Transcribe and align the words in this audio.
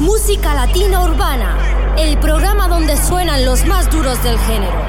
Música 0.00 0.54
Latina 0.54 1.02
Urbana, 1.02 1.58
el 1.98 2.18
programa 2.20 2.68
donde 2.68 2.96
suenan 2.96 3.44
los 3.44 3.66
más 3.66 3.90
duros 3.90 4.22
del 4.22 4.38
género. 4.38 4.80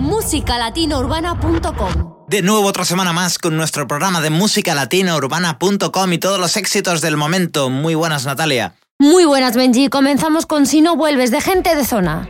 musicalatinourbana.com 0.00 2.14
De 2.28 2.40
nuevo 2.40 2.66
otra 2.66 2.86
semana 2.86 3.12
más 3.12 3.38
con 3.38 3.58
nuestro 3.58 3.86
programa 3.86 4.22
de 4.22 4.30
música 4.30 4.74
urbana.com 5.18 6.12
y 6.14 6.18
todos 6.18 6.40
los 6.40 6.56
éxitos 6.56 7.02
del 7.02 7.18
momento. 7.18 7.68
Muy 7.68 7.94
buenas, 7.94 8.24
Natalia. 8.24 8.72
Muy 8.98 9.26
buenas, 9.26 9.54
Benji. 9.54 9.88
Comenzamos 9.88 10.46
con 10.46 10.64
Si 10.64 10.80
no 10.80 10.96
vuelves 10.96 11.30
de 11.30 11.42
gente 11.42 11.76
de 11.76 11.84
zona. 11.84 12.26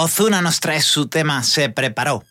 Ozuna 0.00 0.40
nos 0.40 0.60
trae 0.60 0.80
su 0.80 1.08
tema 1.08 1.42
Se 1.42 1.70
preparó. 1.70 2.22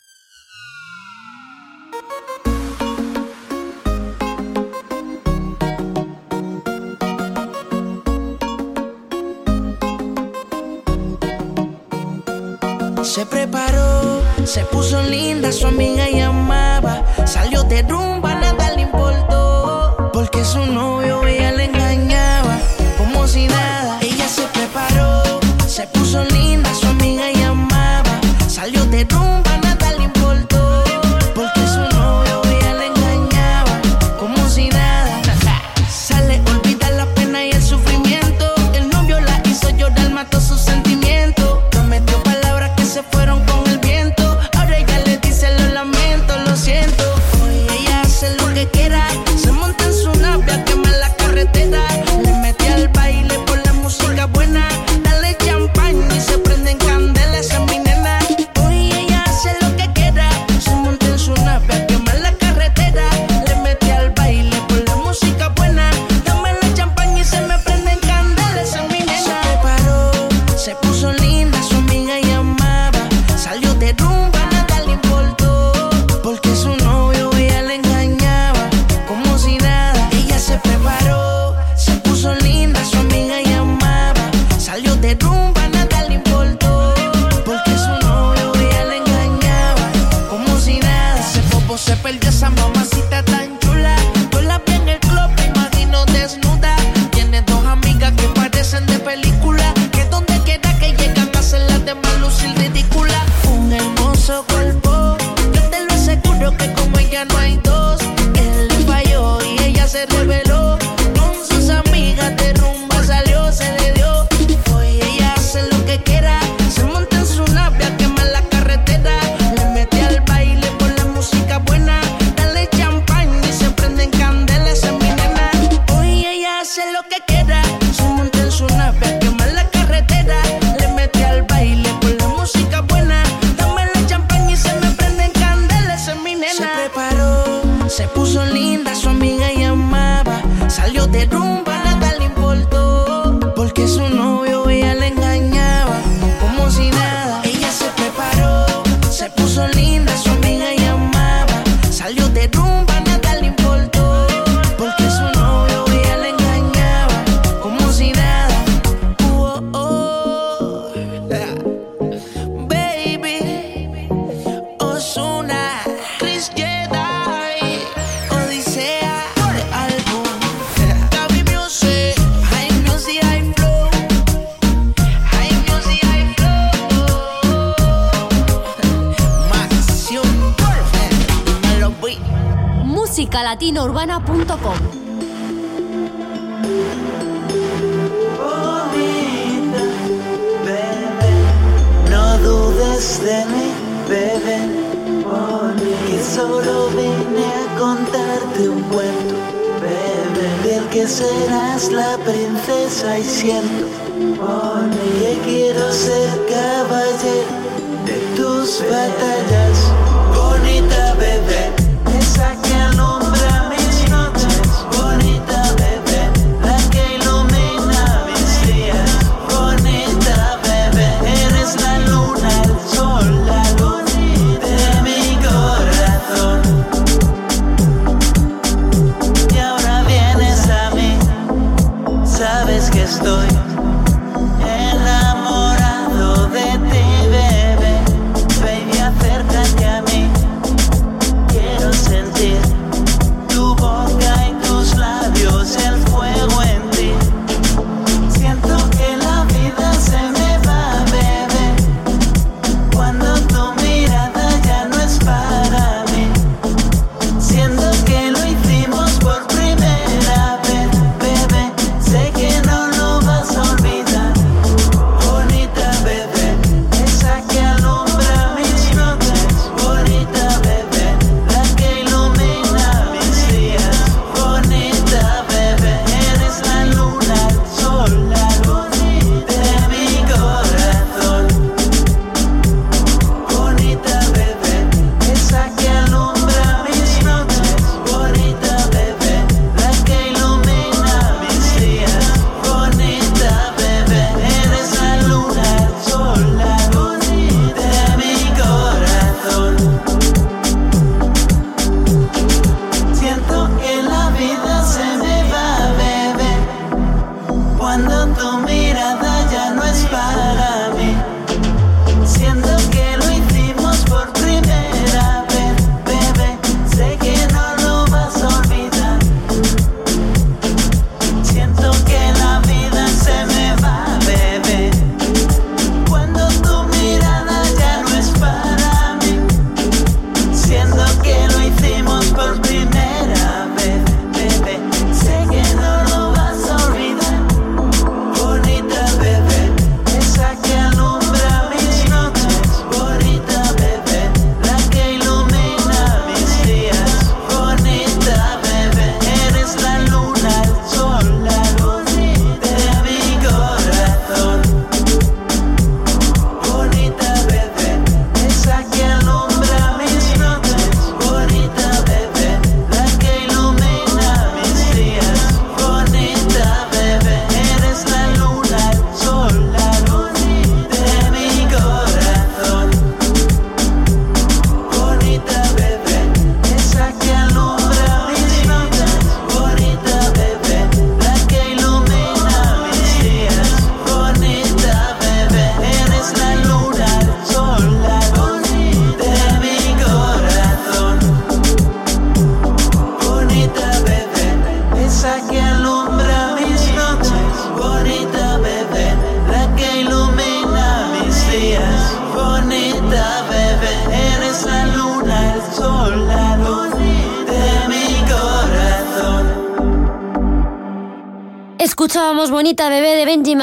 Se 13.04 13.26
preparó, 13.26 14.22
se 14.46 14.64
puso 14.64 15.02
linda, 15.04 15.52
su 15.52 15.68
amiga 15.68 16.08
llamaba, 16.10 17.04
salió 17.26 17.64
de 17.64 17.82
rumba, 17.82 18.36
nada 18.36 18.72
le 18.76 18.84
importó, 18.84 20.10
porque 20.14 20.46
su 20.46 20.66
novio 20.66 21.26
ella 21.28 21.52
le 21.52 21.66
engañaba, 21.66 22.60
como 22.98 23.28
si 23.28 23.48
nada, 23.48 24.00
ella 24.02 24.30
se 24.30 24.44
preparó, 24.54 25.42
se 25.68 25.86
puso 25.88 26.24
linda, 26.24 26.47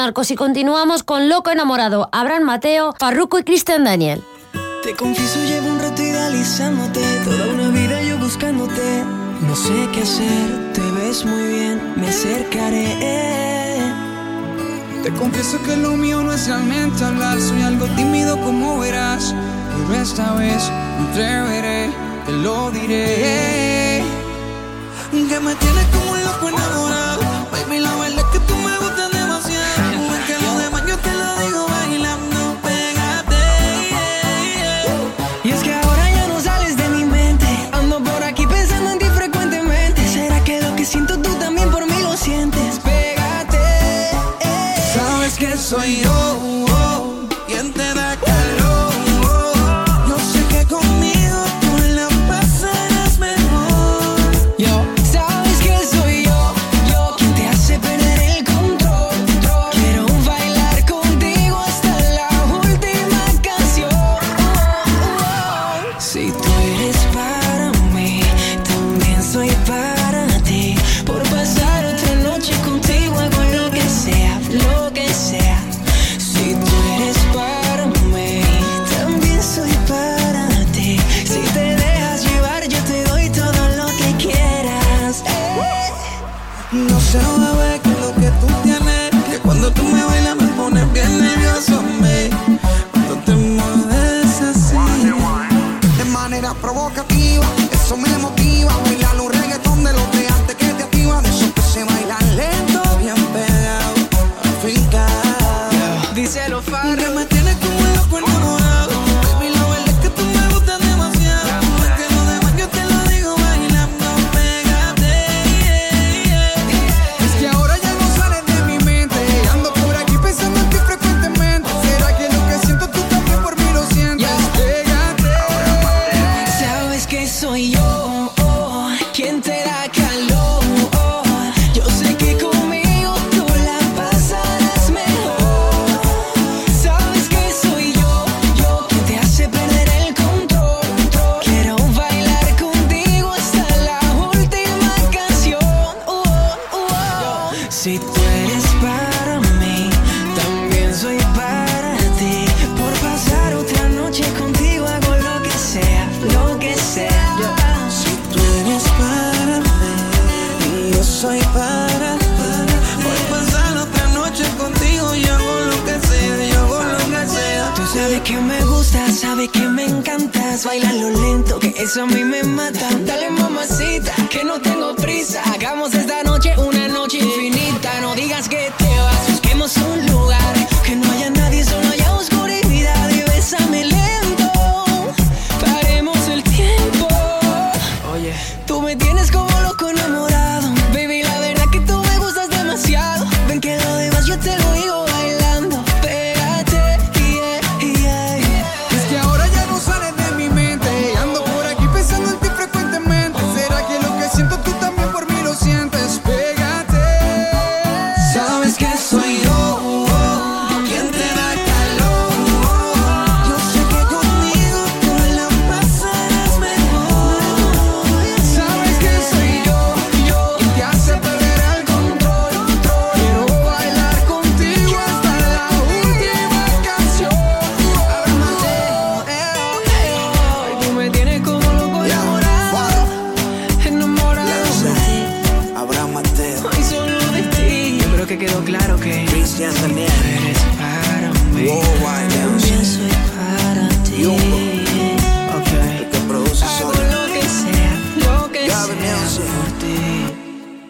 narcos 0.05 0.29
y 0.29 0.35
continuamos 0.35 1.01
con 1.01 1.29
Loco 1.29 1.49
Enamorado, 1.49 2.09
Abraham 2.11 2.43
Mateo, 2.43 2.93
Farruco 2.99 3.39
y 3.39 3.43
Cristian 3.43 3.85
Daniel. 3.85 4.23
Te 4.83 4.95
confieso, 4.95 5.39
llevo 5.39 5.67
un 5.67 5.79
rato 5.79 5.99
idealizándote, 5.99 7.01
toda 7.23 7.47
una 7.47 7.69
vida 7.69 8.03
yo 8.03 8.19
buscándote. 8.19 9.03
No 9.41 9.55
sé 9.55 9.73
qué 9.93 10.03
hacer, 10.03 10.73
te 10.73 10.81
ves 10.91 11.25
muy 11.25 11.47
bien, 11.47 11.93
me 11.95 12.07
acercaré. 12.07 12.85
Te 15.01 15.11
confieso 15.13 15.59
que 15.63 15.75
lo 15.75 15.97
mío 15.97 16.21
no 16.21 16.33
es 16.33 16.47
realmente 16.47 17.03
hablar, 17.03 17.41
soy 17.41 17.63
algo 17.63 17.87
tímido 17.95 18.39
como 18.41 18.77
verás. 18.77 19.33
Pero 19.89 20.01
esta 20.03 20.33
vez 20.33 20.69
me 20.99 21.09
atreveré, 21.09 21.89
te 22.27 22.31
lo 22.31 22.69
diré. 22.69 24.03
Que 25.11 25.39
me 25.39 25.55
tienes 25.55 25.85
como 25.87 26.11
un 26.11 26.23
loco 26.23 26.49
enamorado, 26.49 27.23
baby, 27.51 27.79
la 27.79 27.95
verdad 27.95 28.19
es 28.19 28.39
que 28.39 28.45
tú 28.45 28.55
me 28.57 28.77
gustas. 28.77 29.14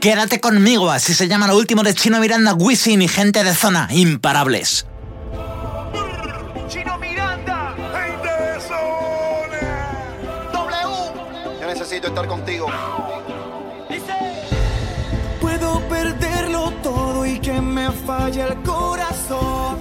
Quédate 0.05 0.39
conmigo, 0.39 0.91
así 0.91 1.15
se 1.15 1.27
llama 1.27 1.47
lo 1.47 1.57
último 1.57 1.81
de 1.81 1.95
Chino 1.95 2.19
Miranda, 2.19 2.53
Wisin 2.53 3.01
y 3.01 3.07
gente 3.07 3.43
de 3.43 3.55
zona, 3.55 3.87
imparables. 3.89 4.85
Chino 6.67 6.99
Miranda, 6.99 7.73
gente 7.91 8.29
de 8.29 8.61
zona. 8.61 9.89
W. 10.53 11.59
Yo 11.59 11.65
necesito 11.65 12.09
estar 12.09 12.27
contigo. 12.27 12.67
Puedo 15.41 15.79
perderlo 15.89 16.71
todo 16.83 17.25
y 17.25 17.39
que 17.39 17.59
me 17.59 17.89
falle 17.89 18.43
el 18.43 18.61
corazón, 18.61 19.79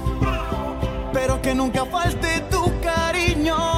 pero 1.13 1.43
que 1.43 1.55
nunca 1.55 1.85
falte 1.85 2.41
tu 2.51 2.81
cariño 2.81 3.74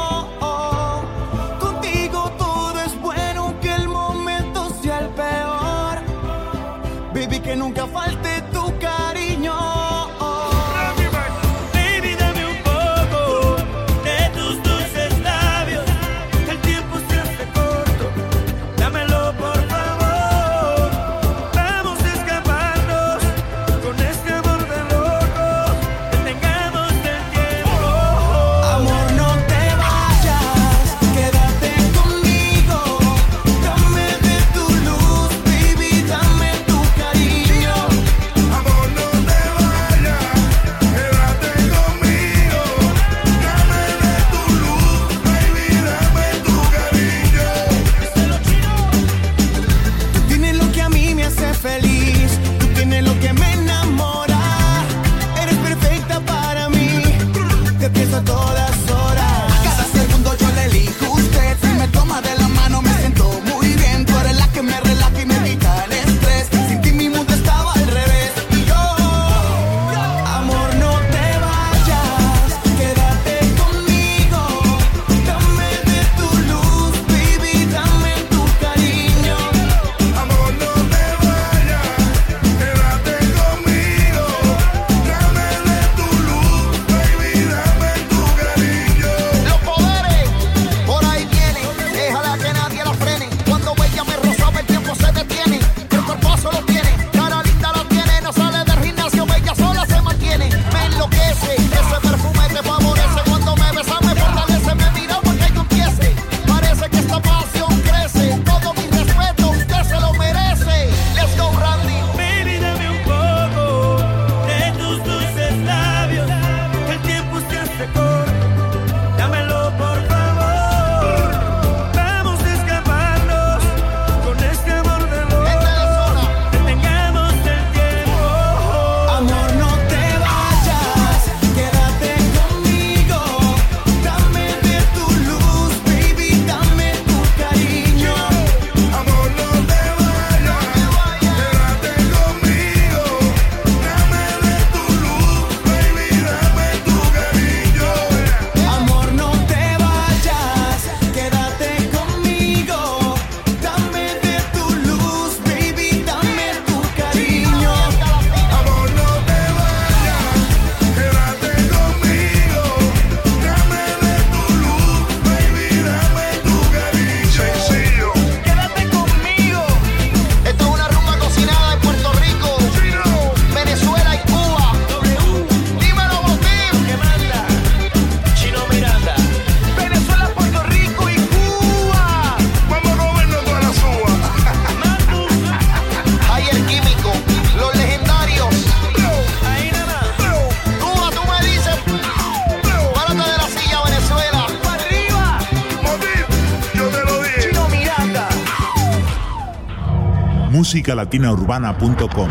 musicalatinaurbana.com. 200.66 202.28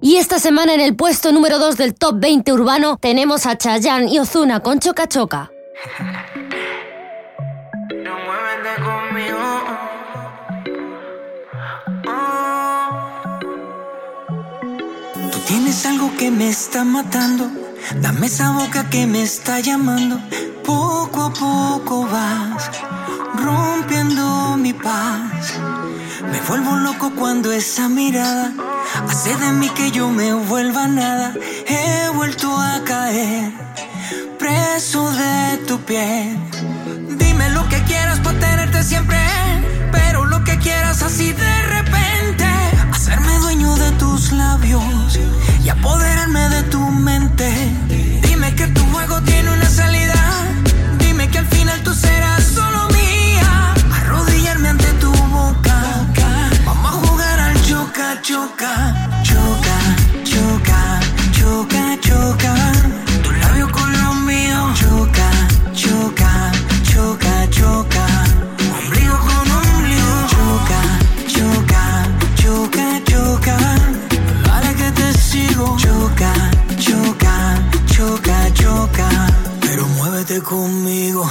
Y 0.00 0.16
esta 0.16 0.40
semana 0.40 0.74
en 0.74 0.80
el 0.80 0.96
puesto 0.96 1.30
número 1.30 1.60
2 1.60 1.76
del 1.76 1.94
Top 1.94 2.16
20 2.18 2.52
urbano 2.52 2.96
tenemos 2.96 3.46
a 3.46 3.56
Chayanne 3.56 4.10
y 4.10 4.18
Ozuna 4.18 4.60
con 4.60 4.80
Choca 4.80 5.06
Choca. 5.06 5.50
Conmigo. 8.84 9.38
Tú 15.32 15.38
tienes 15.46 15.86
algo 15.86 16.10
que 16.18 16.30
me 16.30 16.48
está 16.48 16.84
matando. 16.84 17.48
Dame 18.02 18.26
esa 18.26 18.50
boca 18.50 18.90
que 18.90 19.06
me 19.06 19.22
está 19.22 19.60
llamando. 19.60 20.18
Poco 20.64 21.22
a 21.22 21.32
poco 21.32 22.06
vas 22.06 22.70
rompiendo 23.36 24.56
mi 24.56 24.72
paz. 24.72 25.54
Me 26.30 26.40
vuelvo 26.48 26.76
loco 26.76 27.12
cuando 27.14 27.52
esa 27.52 27.88
mirada 27.88 28.52
hace 29.08 29.36
de 29.36 29.52
mí 29.52 29.68
que 29.70 29.90
yo 29.90 30.10
me 30.10 30.32
vuelva 30.32 30.88
nada. 30.88 31.34
He 31.66 32.08
vuelto 32.10 32.56
a 32.56 32.82
caer 32.84 33.52
preso 34.38 35.10
de 35.12 35.58
tu 35.66 35.78
piel. 35.80 36.38
Dime 37.18 37.50
lo 37.50 37.68
que 37.68 37.82
quieras 37.84 38.20
para 38.20 38.38
tenerte 38.38 38.82
siempre, 38.82 39.18
pero 39.92 40.24
lo 40.24 40.42
que 40.44 40.58
quieras 40.58 41.02
así 41.02 41.32
de 41.32 41.62
repente. 41.62 42.46
Hacerme 42.92 43.38
dueño 43.38 43.76
de 43.76 43.90
tus 43.92 44.32
labios 44.32 45.18
y 45.64 45.68
apoderarme 45.68 46.48
de 46.48 46.62
tu 46.64 46.80
mente. 46.80 47.48
Dime 48.22 48.54
que 48.54 48.66
tu 48.68 48.82
juego 48.92 49.20
tiene 49.22 49.50
una 49.50 49.68
salida. 49.68 50.20
Dime 50.98 51.28
que 51.28 51.38
al 51.38 51.46
final 51.46 51.82
tú 51.82 51.94
serás 51.94 52.44
solo 52.44 52.85
choca, 58.26 58.92
choca, 59.22 59.78
choca, 60.24 61.00
choca, 61.30 61.96
choca. 62.00 62.54
Tu 63.22 63.30
labio 63.30 63.70
con 63.70 63.88
los 64.02 64.16
míos. 64.26 64.80
Choca, 64.80 65.30
choca, 65.72 66.50
choca, 66.82 67.48
choca. 67.50 68.06
Ombligo 68.78 69.16
con 69.28 69.46
ombligo. 69.58 70.14
Choca, 70.34 70.82
choca, 71.34 71.84
choca, 72.34 72.86
choca. 73.04 73.56
Dale 74.44 74.74
que 74.74 74.90
te 74.90 75.12
sigo. 75.18 75.76
Choca, 75.78 76.32
choca, 76.78 77.42
choca, 77.86 78.52
choca. 78.54 79.08
Pero 79.60 79.86
muévete 79.86 80.40
conmigo. 80.40 81.30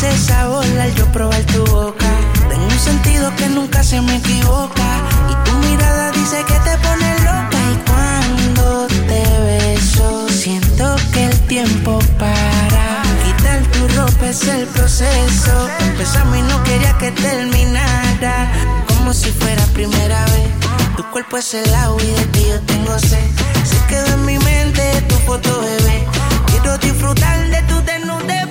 Dulce 0.00 0.18
sabor 0.18 0.64
al 0.64 0.94
yo 0.94 1.04
probar 1.12 1.42
tu 1.42 1.62
boca. 1.66 2.06
Tengo 2.48 2.64
un 2.64 2.78
sentido 2.78 3.36
que 3.36 3.50
nunca 3.50 3.82
se 3.82 4.00
me 4.00 4.16
equivoca. 4.16 4.88
Y 5.28 5.44
tu 5.44 5.52
mirada 5.58 6.10
dice 6.12 6.42
que 6.48 6.54
te 6.54 6.78
pone 6.78 7.18
loca. 7.18 7.58
Y 7.70 7.76
cuando 7.90 8.86
te 8.86 9.22
beso, 9.44 10.26
siento 10.30 10.96
que 11.12 11.26
el 11.26 11.38
tiempo 11.40 11.98
para. 12.18 13.02
Quitar 13.24 13.60
tu 13.72 13.88
ropa 13.88 14.28
es 14.28 14.42
el 14.48 14.66
proceso. 14.68 15.68
Empezamos 15.80 16.38
y 16.38 16.42
no 16.42 16.62
quería 16.62 16.96
que 16.96 17.10
terminara. 17.10 18.50
Como 18.88 19.12
si 19.12 19.30
fuera 19.30 19.62
primera 19.74 20.24
vez. 20.26 20.48
Tu 20.96 21.04
cuerpo 21.10 21.36
es 21.36 21.52
el 21.52 21.74
agua 21.74 22.02
y 22.02 22.10
de 22.10 22.24
ti 22.26 22.46
yo 22.48 22.58
tengo 22.60 22.98
sed. 22.98 23.28
Se 23.64 23.76
quedó 23.86 24.14
en 24.14 24.24
mi 24.24 24.38
mente 24.38 25.02
tu 25.10 25.16
foto, 25.26 25.60
bebé. 25.60 26.06
Quiero 26.46 26.78
disfrutar 26.78 27.50
de 27.50 27.62
tu 27.64 27.82
desnudez, 27.82 28.46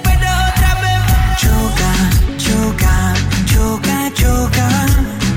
choca, 4.20 4.20
choca. 4.20 4.68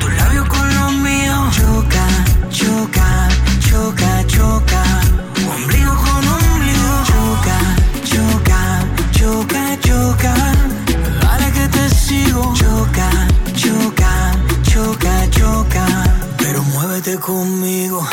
Tu 0.01 0.09
labio 0.09 0.45
con 0.49 0.75
los 0.75 0.93
míos. 0.95 1.57
Choca, 1.57 2.07
choca, 2.51 3.29
choca, 3.61 4.27
choca. 4.27 4.83
Ombligo 5.55 5.95
con 6.05 6.23
ombligo. 6.37 6.93
Choca, 7.11 7.59
choca, 8.11 8.61
choca, 9.13 9.63
choca. 9.81 10.35
Dale 11.23 11.53
que 11.53 11.69
te 11.69 11.89
sigo. 11.95 12.55
Choca, 12.55 13.09
choca, 13.55 14.11
choca, 14.63 15.31
choca. 15.31 15.85
Pero 16.39 16.63
muévete 16.63 17.19
conmigo. 17.19 18.07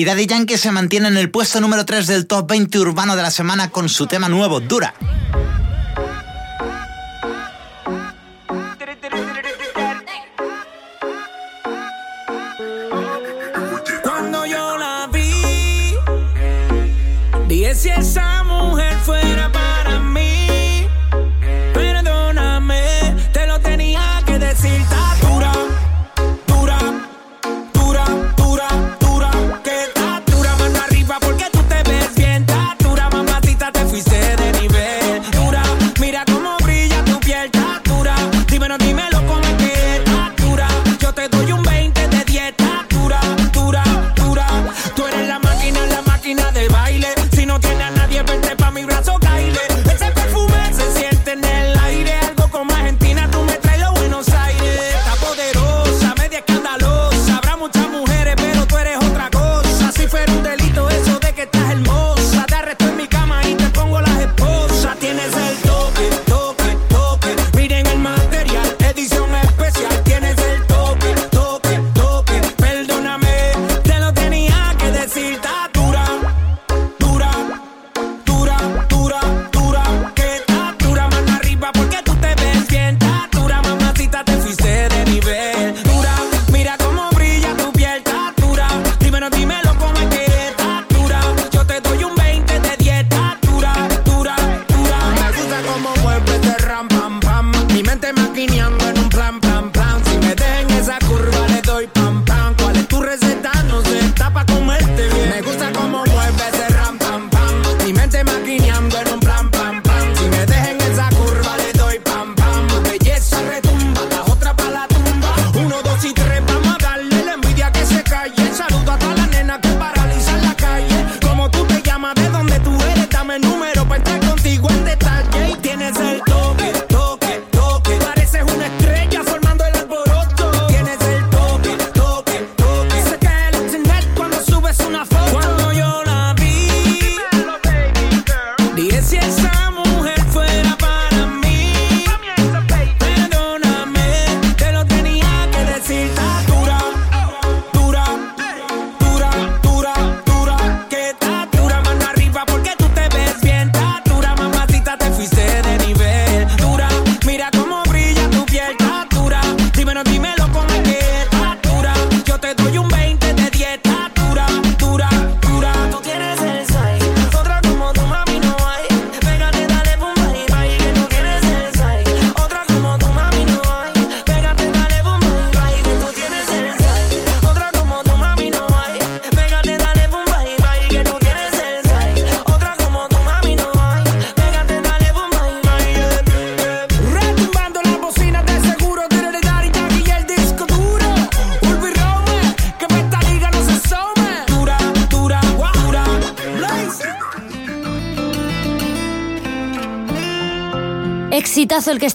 Y 0.00 0.06
Daddy 0.06 0.24
Yankee 0.24 0.56
se 0.56 0.72
mantiene 0.72 1.08
en 1.08 1.18
el 1.18 1.30
puesto 1.30 1.60
número 1.60 1.84
3 1.84 2.06
del 2.06 2.26
top 2.26 2.48
20 2.48 2.78
urbano 2.78 3.16
de 3.16 3.22
la 3.22 3.30
semana 3.30 3.68
con 3.68 3.90
su 3.90 4.06
tema 4.06 4.30
nuevo, 4.30 4.58
Dura. 4.58 4.94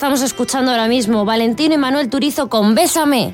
Estamos 0.06 0.22
escuchando 0.22 0.70
ahora 0.70 0.88
mismo. 0.88 1.26
Valentino 1.26 1.74
y 1.74 1.78
Manuel 1.80 2.12
Turizo 2.12 2.48
con 2.48 2.76
Bésame. 2.76 3.34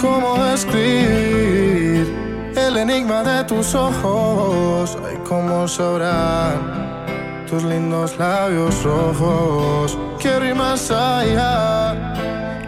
¿Cómo 0.00 0.44
escribir 0.46 2.12
el 2.56 2.76
enigma 2.76 3.22
de 3.22 3.44
tus 3.44 3.76
ojos? 3.76 4.98
Ay, 5.06 5.16
cómo 5.24 5.68
sabrán 5.68 7.46
tus 7.48 7.62
lindos 7.62 8.18
labios 8.18 8.82
rojos. 8.82 9.96
Quiero 10.18 10.46
ir 10.46 10.56
más 10.56 10.90
allá 10.90 11.94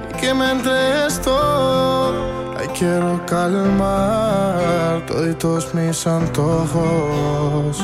y 0.09 0.21
que 0.21 0.33
me 0.33 0.53
entregues 0.53 1.21
todo. 1.23 2.55
Ay, 2.57 2.69
quiero 2.79 3.21
calmar 3.27 5.05
todos 5.41 5.75
mis 5.75 6.07
antojos. 6.07 7.83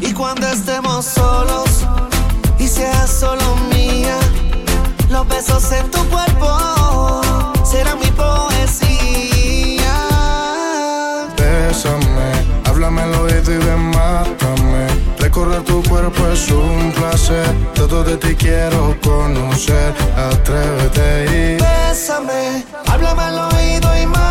Y 0.00 0.14
cuando 0.14 0.46
estemos 0.48 1.04
solos 1.04 1.84
y 2.72 2.74
seas 2.74 3.10
solo 3.10 3.56
mía, 3.70 4.18
los 5.10 5.26
besos 5.28 5.72
en 5.72 5.90
tu 5.90 5.98
cuerpo 6.08 7.20
serán 7.64 7.98
mi 7.98 8.06
poesía. 8.06 9.94
Bésame, 11.36 12.32
háblame 12.64 13.02
al 13.02 13.14
oído 13.14 13.52
y 13.52 13.58
ven, 13.58 13.90
mátame. 13.90 14.86
Recorrer 15.18 15.62
tu 15.62 15.82
cuerpo 15.82 16.28
es 16.28 16.50
un 16.50 16.92
placer. 16.92 17.46
Todo 17.74 18.04
de 18.04 18.16
ti 18.16 18.34
quiero 18.34 18.96
conocer. 19.02 19.94
Atrévete 20.16 21.24
y 21.24 21.62
Bésame, 21.62 22.64
háblame 22.86 23.22
al 23.22 23.38
oído 23.38 23.96
y 23.98 24.06
mátame. 24.06 24.21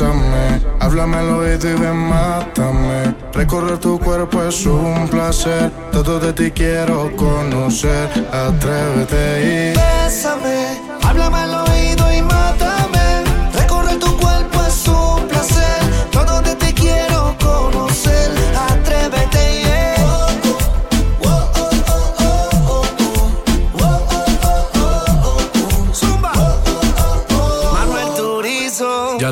Bésame, 0.00 0.62
háblame 0.78 1.16
al 1.18 1.28
oído 1.28 1.68
y 1.68 1.94
mátame. 1.94 3.14
Recorrer 3.34 3.76
tu 3.76 3.98
cuerpo 3.98 4.42
es 4.44 4.64
un 4.64 5.06
placer. 5.10 5.70
Todo 5.92 6.18
de 6.18 6.32
ti 6.32 6.50
quiero 6.52 7.14
conocer. 7.16 8.08
Atrévete 8.32 9.74
y 9.74 9.78
Bésame, 9.78 10.80
háblame 11.02 11.36
al 11.36 11.54
oído 11.54 12.12
y 12.14 12.22
mátame. 12.22 12.69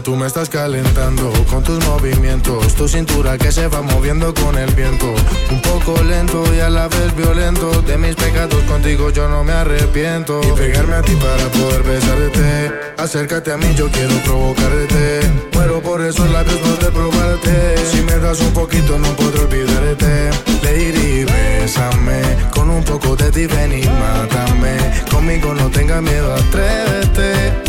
Tú 0.09 0.17
me 0.17 0.27
estás 0.27 0.49
calentando 0.49 1.31
con 1.51 1.63
tus 1.63 1.85
movimientos, 1.85 2.75
tu 2.75 2.89
cintura 2.89 3.37
que 3.37 3.53
se 3.53 3.69
va 3.69 3.83
moviendo 3.83 4.33
con 4.33 4.57
el 4.57 4.75
viento. 4.75 5.05
Un 5.51 5.61
poco 5.61 6.03
lento 6.03 6.43
y 6.55 6.61
a 6.61 6.71
la 6.71 6.89
vez 6.89 7.15
violento. 7.15 7.83
De 7.83 7.99
mis 7.99 8.15
pecados 8.15 8.63
contigo 8.63 9.11
yo 9.11 9.29
no 9.29 9.45
me 9.45 9.53
arrepiento. 9.53 10.41
Y 10.43 10.53
pegarme 10.53 10.95
a 10.95 11.03
ti 11.03 11.15
para 11.17 11.47
poder 11.51 11.83
besarte. 11.83 12.73
Acércate 12.97 13.53
a 13.53 13.59
mí, 13.59 13.67
yo 13.75 13.91
quiero 13.91 14.15
provocarte. 14.25 15.21
Muero 15.53 15.83
por 15.83 16.01
esos 16.01 16.31
labios 16.31 16.57
poder 16.57 16.91
probarte. 16.91 17.77
Si 17.93 18.01
me 18.01 18.17
das 18.17 18.41
un 18.41 18.55
poquito, 18.55 18.99
no 18.99 19.09
podré 19.15 19.41
olvidarte. 19.43 20.31
Lady, 20.63 21.25
bésame. 21.25 22.23
Con 22.55 22.71
un 22.71 22.83
poco 22.83 23.15
de 23.15 23.31
ti, 23.31 23.47
ven 23.47 23.79
y 23.79 23.87
mátame. 23.87 24.79
Conmigo 25.11 25.53
no 25.53 25.69
tengas 25.69 26.01
miedo, 26.01 26.35
atrévete. 26.35 27.68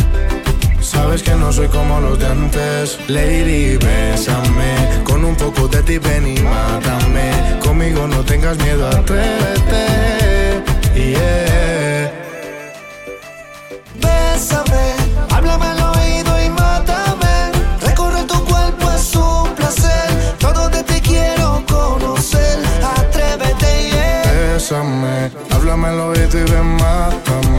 Sabes 0.90 1.22
que 1.22 1.34
no 1.36 1.52
soy 1.52 1.68
como 1.68 2.00
los 2.00 2.18
de 2.18 2.26
antes. 2.26 2.98
Lady, 3.06 3.76
bésame. 3.76 5.02
Con 5.04 5.24
un 5.24 5.36
poco 5.36 5.68
de 5.68 5.80
ti 5.84 5.98
ven 5.98 6.26
y 6.26 6.40
mátame. 6.40 7.30
Conmigo 7.64 8.08
no 8.08 8.24
tengas 8.24 8.56
miedo, 8.58 8.88
atrévete. 8.88 9.84
Yeah. 10.96 12.10
Bésame, 14.02 14.84
háblame 15.30 15.66
al 15.66 15.80
oído 15.94 16.32
y 16.44 16.48
mátame. 16.50 17.34
Recorrer 17.82 18.26
tu 18.26 18.44
cuerpo 18.44 18.90
es 18.90 19.14
un 19.14 19.54
placer. 19.54 20.08
Todo 20.40 20.68
de 20.70 20.82
ti 20.82 21.00
quiero 21.00 21.62
conocer. 21.68 22.58
Atrévete, 22.98 23.90
yeah. 23.90 24.22
Bésame, 24.32 25.30
háblame 25.54 25.86
al 25.86 26.00
oído 26.00 26.36
y 26.36 26.50
ven, 26.50 26.66
mátame. 26.82 27.49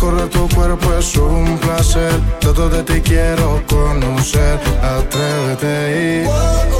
Recorrer 0.00 0.30
tu 0.30 0.48
cuerpo 0.48 0.94
es 0.94 1.14
un 1.14 1.58
placer. 1.58 2.10
Todo 2.40 2.70
de 2.70 2.82
ti 2.84 3.02
quiero 3.02 3.62
conocer. 3.68 4.58
Atrévete 4.82 6.24
y 6.24 6.79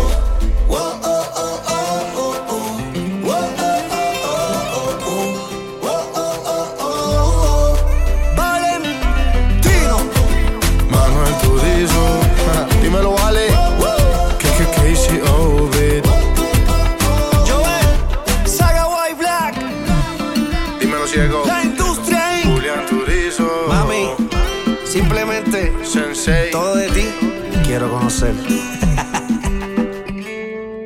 conocer. 28.11 28.35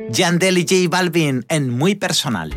Yandel 0.09 0.57
y 0.59 0.65
J 0.67 0.89
Balvin 0.89 1.45
en 1.49 1.69
Muy 1.69 1.95
Personal. 1.95 2.55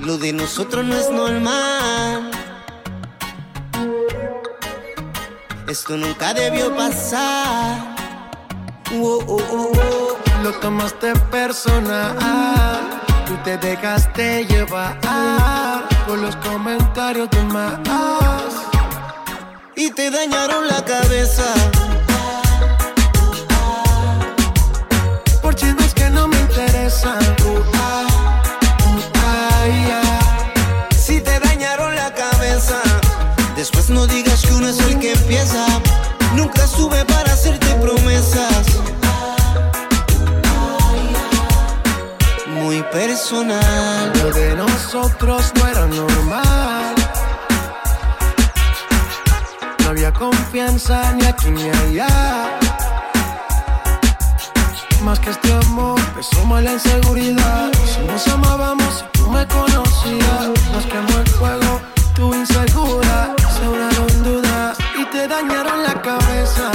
Lo 0.00 0.18
de 0.18 0.32
nosotros 0.32 0.84
no 0.84 0.96
es 0.96 1.10
normal. 1.10 2.30
Esto 5.68 5.96
nunca 5.96 6.34
debió 6.34 6.74
pasar. 6.76 7.96
Oh, 8.92 9.24
oh, 9.26 9.42
oh, 9.50 9.72
oh. 9.74 10.42
Lo 10.42 10.52
tomaste 10.60 11.14
personal. 11.30 13.00
Tú 13.26 13.34
te 13.44 13.56
dejaste 13.56 14.44
llevar 14.44 14.98
por 16.06 16.18
los 16.18 16.36
comentarios 16.36 17.28
de 17.30 17.42
más. 17.44 17.78
Y 19.76 19.90
te 19.90 20.10
dañaron 20.10 20.66
la 20.68 20.84
cabeza. 20.84 21.44
Por 25.42 25.54
chismes 25.54 25.94
que 25.94 26.10
no 26.10 26.28
me 26.28 26.38
interesan. 26.40 27.18
Ah, 27.74 28.06
ah. 29.16 30.18
Si 30.96 31.20
te 31.20 31.38
dañaron 31.40 31.94
la 31.94 32.12
cabeza. 32.14 32.80
Después 33.56 33.90
no 33.90 34.06
digas 34.06 34.42
que 34.42 34.54
uno 34.54 34.68
es 34.68 34.78
el 34.80 34.98
que 34.98 35.12
empieza. 35.12 35.66
Nunca 36.34 36.66
sube 36.66 37.04
para 37.04 37.32
hacerte 37.32 37.66
promesas. 37.74 38.53
Lo 43.32 44.30
de 44.32 44.54
nosotros 44.54 45.50
no 45.54 45.66
era 45.66 45.86
normal. 45.86 46.94
No 49.78 49.88
había 49.88 50.12
confianza 50.12 51.10
ni 51.12 51.24
aquí 51.24 51.50
ni 51.50 51.70
allá. 51.70 52.58
Más 55.02 55.18
que 55.20 55.30
este 55.30 55.54
amor, 55.54 55.98
pesó 56.14 56.44
más 56.44 56.62
la 56.64 56.74
inseguridad. 56.74 57.72
Si 57.86 58.04
nos 58.04 58.28
amábamos, 58.28 58.98
si 58.98 59.04
tú 59.18 59.30
me 59.30 59.46
conocías. 59.48 60.48
Nos 60.74 60.84
quemó 60.84 61.18
el 61.18 61.28
fuego, 61.28 61.80
tu 62.14 62.34
insegura. 62.34 63.34
Sobraron 63.56 64.22
dudas 64.22 64.76
y 64.98 65.04
te 65.06 65.26
dañaron 65.26 65.82
la 65.82 66.02
cabeza. 66.02 66.70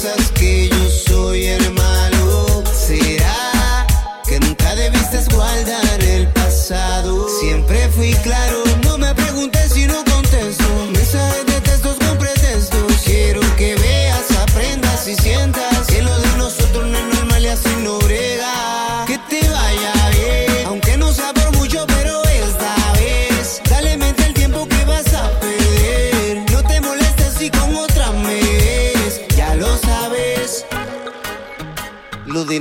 Piensas 0.00 0.30
que 0.30 0.68
yo 0.68 0.87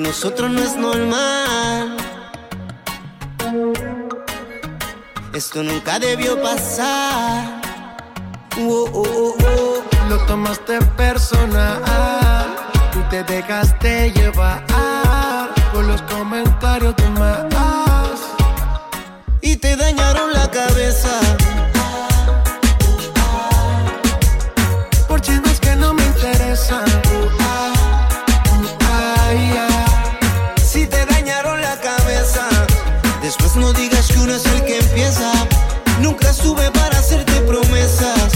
nosotros 0.07 0.49
no 0.49 0.61
es 0.61 0.75
normal. 0.77 1.97
Esto 5.33 5.61
nunca 5.61 5.99
debió 5.99 6.41
pasar. 6.41 7.61
Oh, 8.57 8.89
oh, 8.93 9.03
oh, 9.03 9.35
oh. 9.45 10.09
Lo 10.09 10.17
tomaste 10.25 10.79
personal. 10.95 11.83
Tú 12.93 12.99
te 13.09 13.21
dejaste 13.25 14.11
llevar 14.13 14.63
por 15.73 15.83
los 15.83 16.01
comentarios 16.03 16.95
de 16.95 17.09
más. 17.09 18.19
Y 19.41 19.57
te 19.57 19.75
dañaron 19.75 20.31
la 20.31 20.49
cabeza. 20.49 21.26
No 33.57 33.73
digas 33.73 34.07
que 34.07 34.19
uno 34.19 34.33
es 34.33 34.45
el 34.45 34.63
que 34.65 34.79
empieza. 34.79 35.31
Nunca 36.01 36.31
sube 36.33 36.71
para 36.71 36.97
hacerte 36.97 37.33
promesas. 37.41 38.31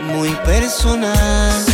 Muy 0.00 0.30
personal. 0.44 1.73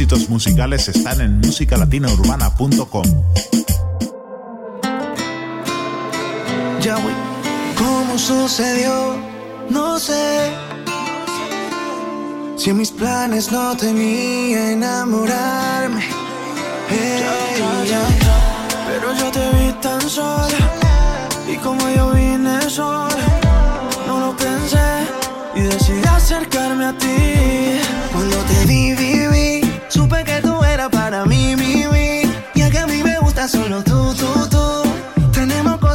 Éxitos 0.00 0.30
musicales 0.30 0.88
están 0.88 1.20
en 1.20 1.40
musicalatinaurbana.com. 1.40 3.04
Ya 6.80 6.96
voy. 6.96 7.12
¿Cómo 7.76 8.16
sucedió? 8.16 9.18
No 9.68 9.98
sé. 9.98 10.52
Si 12.56 12.70
en 12.70 12.78
mis 12.78 12.90
planes 12.90 13.52
no 13.52 13.76
tenía 13.76 14.72
enamorarme. 14.72 16.08
Pero 18.88 19.14
yo 19.18 19.30
te 19.30 19.50
vi 19.58 19.72
tan 19.82 20.00
sola. 20.00 20.60
Y 21.46 21.56
como 21.56 21.86
yo 21.90 22.12
vine 22.12 22.70
sola, 22.70 23.09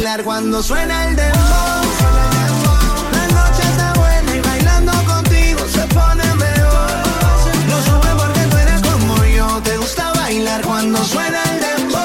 bailar 0.00 0.24
cuando 0.24 0.62
suena 0.62 1.08
el 1.08 1.16
dembow. 1.16 1.84
La 3.12 3.26
noche 3.36 3.62
está 3.70 3.92
buena 3.92 4.34
y 4.34 4.40
bailando 4.40 4.92
contigo 5.04 5.60
se 5.68 5.86
pone 5.88 6.24
en 6.24 6.38
mejor. 6.38 6.90
Lo 7.68 7.82
sube 7.82 8.10
porque 8.16 8.40
tú 8.50 8.56
eres 8.56 8.80
como 8.80 9.24
yo. 9.26 9.60
Te 9.62 9.76
gusta 9.76 10.10
bailar 10.14 10.62
cuando 10.62 11.04
suena 11.04 11.42
el 11.52 11.60
dembow. 11.60 12.00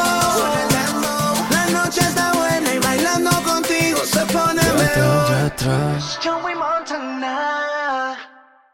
La 1.51 1.65
noche 1.71 2.01
está 2.01 2.33
buena 2.33 2.73
y 2.73 2.79
bailando 2.79 3.31
contigo 3.43 3.99
se 4.03 4.25
pone 4.25 4.61
mejor. 4.61 5.25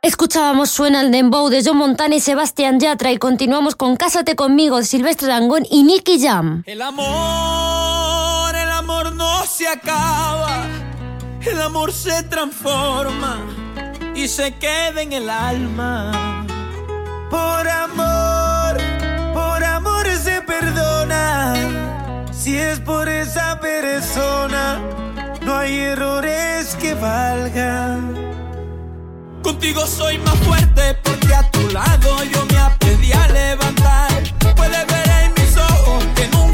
Escuchábamos 0.02 0.72
Suena 0.72 1.02
el 1.02 1.12
Dembow 1.12 1.50
de 1.50 1.62
John 1.64 1.78
Montana 1.78 2.16
y 2.16 2.20
Sebastián 2.20 2.80
Yatra 2.80 3.12
y 3.12 3.18
continuamos 3.18 3.76
con 3.76 3.96
Cásate 3.98 4.36
conmigo 4.36 4.78
de 4.78 4.86
Silvestre 4.86 5.28
Dangón 5.28 5.64
y 5.70 5.84
Nicky 5.84 6.20
Jam. 6.20 6.64
El 6.66 6.82
amor 6.82 7.51
se 9.62 9.68
acaba, 9.68 10.66
el 11.46 11.62
amor 11.62 11.94
se 11.94 12.24
transforma 12.24 13.38
y 14.16 14.28
se 14.28 14.56
queda 14.56 15.04
en 15.04 15.14
el 15.14 15.30
alma. 15.30 16.44
Por 17.30 17.68
amor, 17.70 18.82
por 19.36 19.64
amor 19.64 20.08
se 20.18 20.42
perdona. 20.42 21.54
Si 22.32 22.58
es 22.58 22.80
por 22.80 23.08
esa 23.08 23.60
persona, 23.60 24.80
no 25.44 25.56
hay 25.56 25.78
errores 25.78 26.76
que 26.82 26.96
valgan. 26.96 28.16
Contigo 29.44 29.86
soy 29.86 30.18
más 30.18 30.38
fuerte 30.40 30.96
porque 31.04 31.36
a 31.36 31.52
tu 31.52 31.70
lado 31.70 32.24
yo 32.24 32.46
me 32.48 32.58
aprendí 32.58 33.14
a 33.14 33.28
levantar. 33.28 34.24
Puedes 34.56 34.88
ver 34.88 35.10
en 35.24 35.34
mis 35.38 35.56
ojos 35.56 36.04
que 36.16 36.28
nunca. 36.30 36.51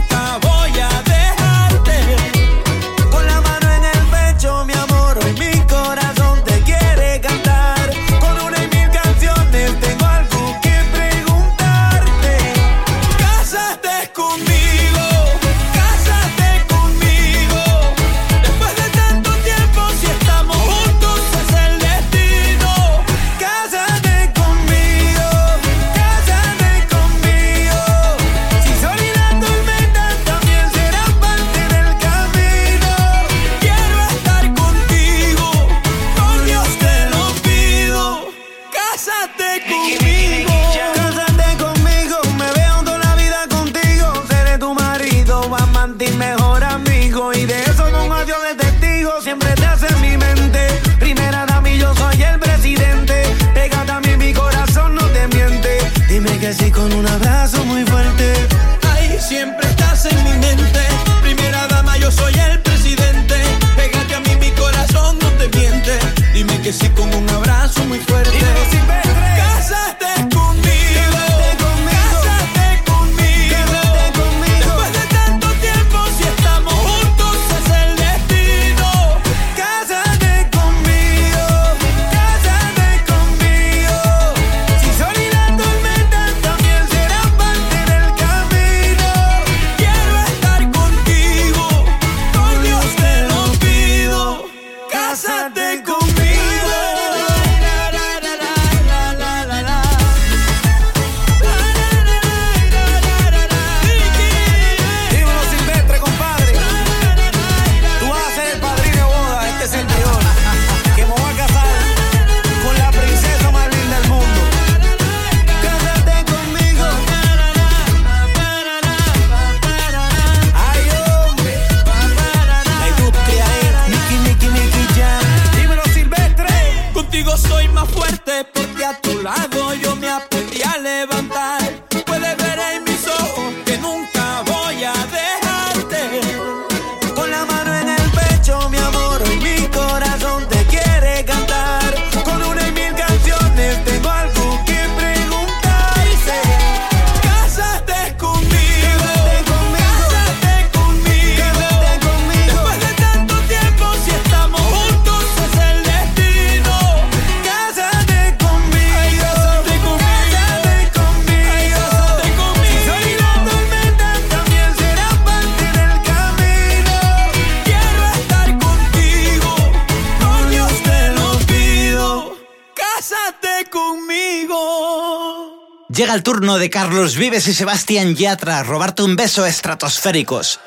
Carlos 177.07 177.23
Vives 177.23 177.47
y 177.47 177.53
Sebastián 177.53 178.15
Yatra, 178.15 178.63
robarte 178.63 179.01
un 179.01 179.15
beso 179.15 179.45
estratosféricos. 179.45 180.59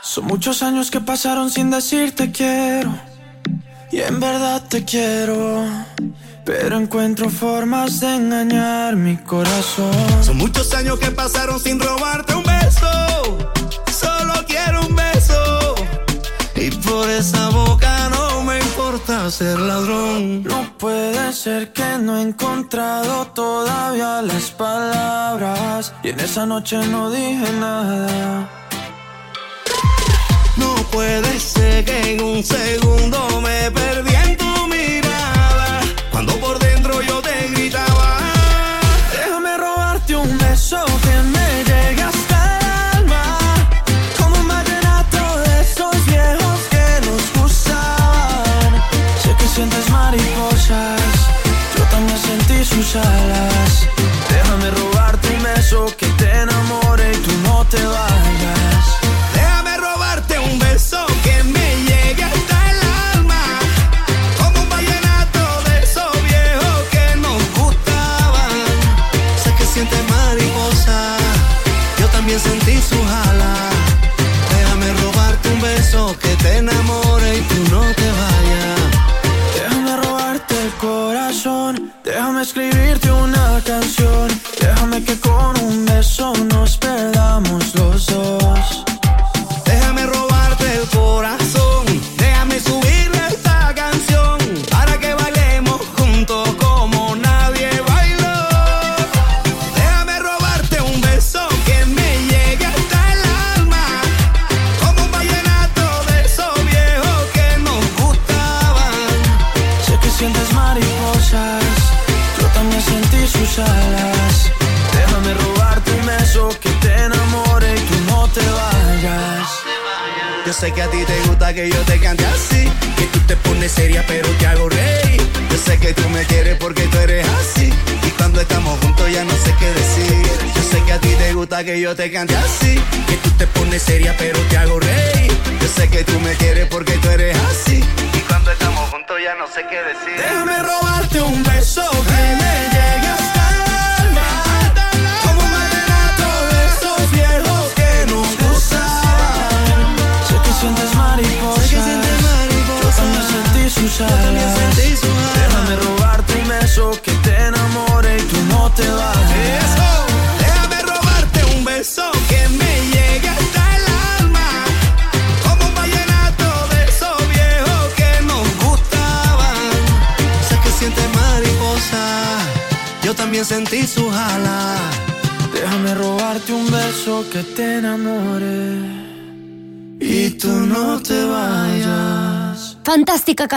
Son 0.00 0.24
muchos 0.24 0.62
años 0.62 0.88
que 0.88 1.00
pasaron 1.00 1.50
sin 1.50 1.68
decirte 1.68 2.30
quiero. 2.30 2.96
Y 3.90 4.02
en 4.02 4.20
verdad 4.20 4.62
te 4.68 4.84
quiero. 4.84 5.66
Pero 6.44 6.78
encuentro 6.78 7.28
formas 7.28 7.98
de 7.98 8.14
engañar 8.14 8.94
mi 8.94 9.16
corazón. 9.16 9.90
Son 10.22 10.36
muchos 10.36 10.72
años 10.74 11.00
que 11.00 11.10
pasaron 11.10 11.58
sin 11.58 11.80
robarte 11.80 12.36
un 12.36 12.44
beso. 12.44 13.38
Solo 13.92 14.34
quiero 14.46 14.86
un 14.86 14.94
beso. 14.94 15.74
Y 16.54 16.70
por 16.70 17.10
esa 17.10 17.48
boca 17.48 18.10
no 18.10 18.44
me 18.44 18.60
importa 18.60 19.28
ser 19.28 19.58
ladrón. 19.58 20.44
No 20.44 20.78
puede 20.78 21.32
ser 21.32 21.72
que 21.72 21.98
no 21.98 22.16
he 22.16 22.22
encontrado 22.22 23.26
todavía 23.34 24.22
la 24.22 24.34
espalda 24.34 24.79
en 26.10 26.18
esa 26.18 26.44
noche 26.44 26.76
no 26.88 27.08
dije 27.08 27.52
nada. 27.60 28.48
No 30.56 30.74
puede 30.90 31.38
ser 31.38 31.84
que 31.84 32.14
en 32.14 32.20
un 32.20 32.42
segundo 32.42 33.29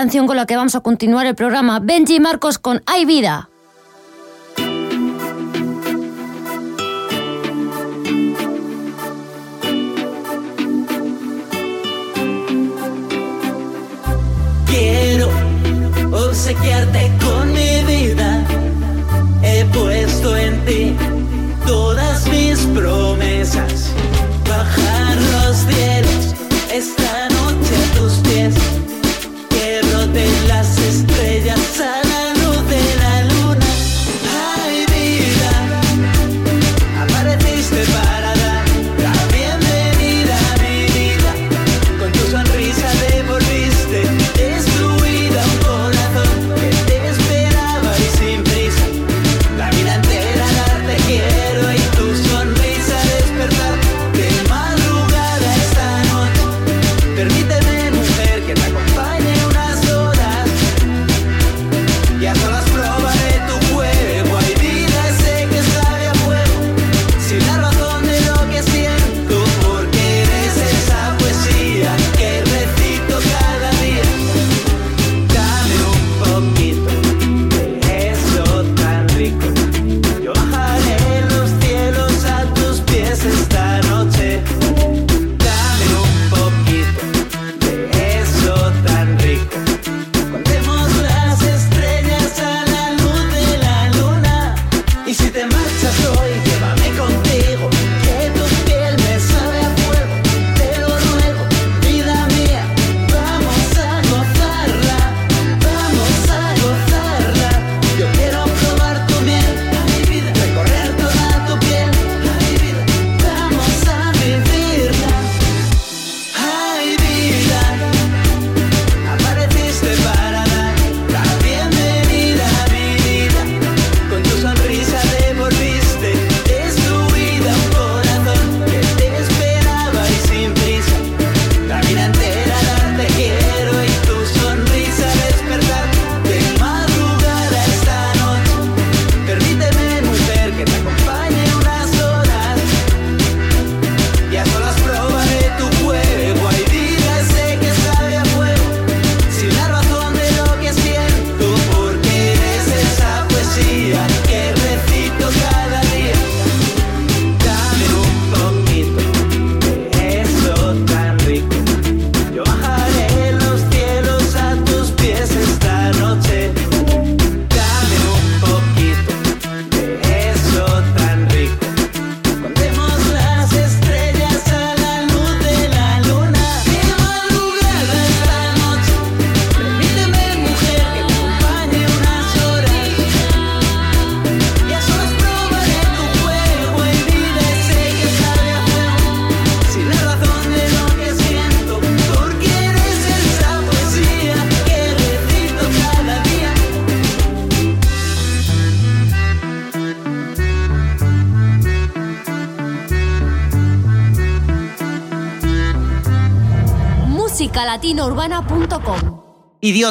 con 0.03 0.35
la 0.35 0.45
que 0.45 0.57
vamos 0.57 0.75
a 0.75 0.81
continuar 0.81 1.25
el 1.27 1.35
programa. 1.35 1.79
Benji 1.79 2.19
Marcos 2.19 2.59
con 2.59 2.81
Hay 2.87 3.05
Vida. 3.05 3.52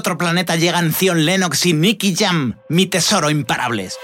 otro 0.03 0.19
planeta 0.19 0.57
llegan 0.57 0.93
Zion 0.93 1.25
Lennox 1.25 1.65
y 1.65 1.75
Nicky 1.75 2.17
Jam, 2.17 2.59
mi 2.69 2.87
tesoro 2.87 3.31
imparables. 3.31 3.97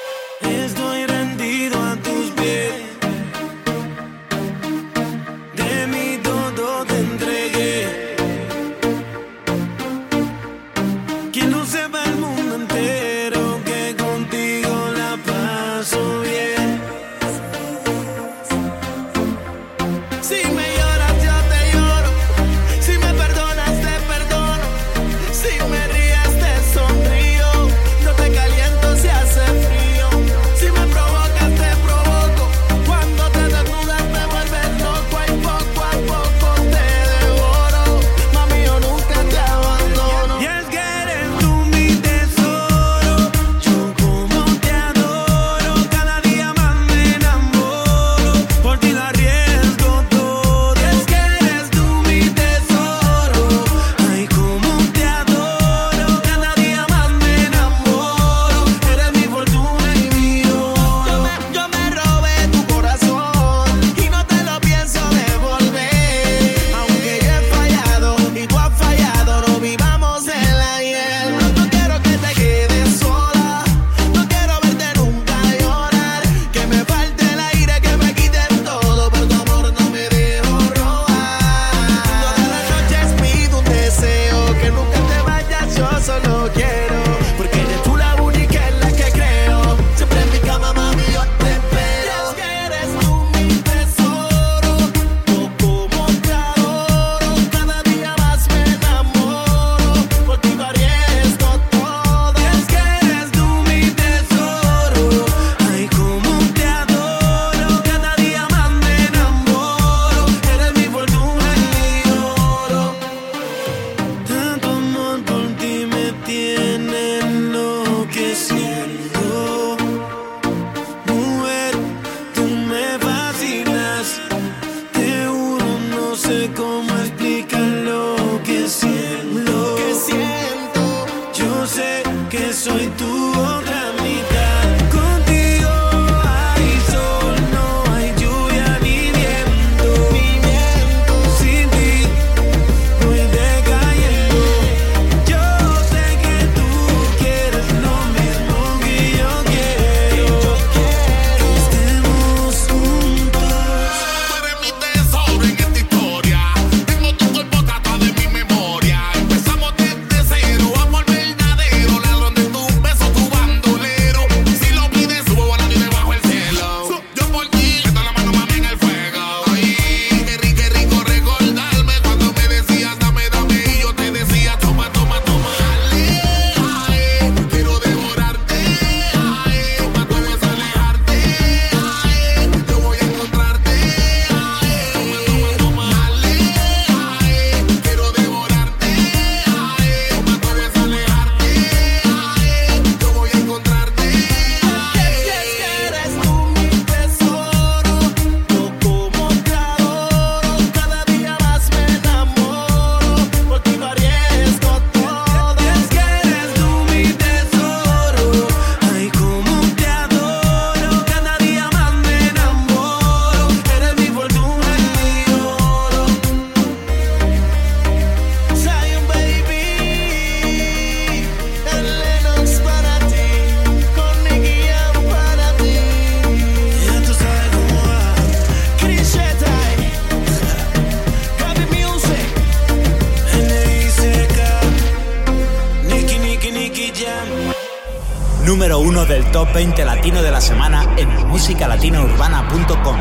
20 239.59 239.85
latino 239.85 240.23
de 240.23 240.31
la 240.31 240.41
semana 240.41 240.87
en 240.97 241.27
musicalatinourbana.com. 241.27 242.97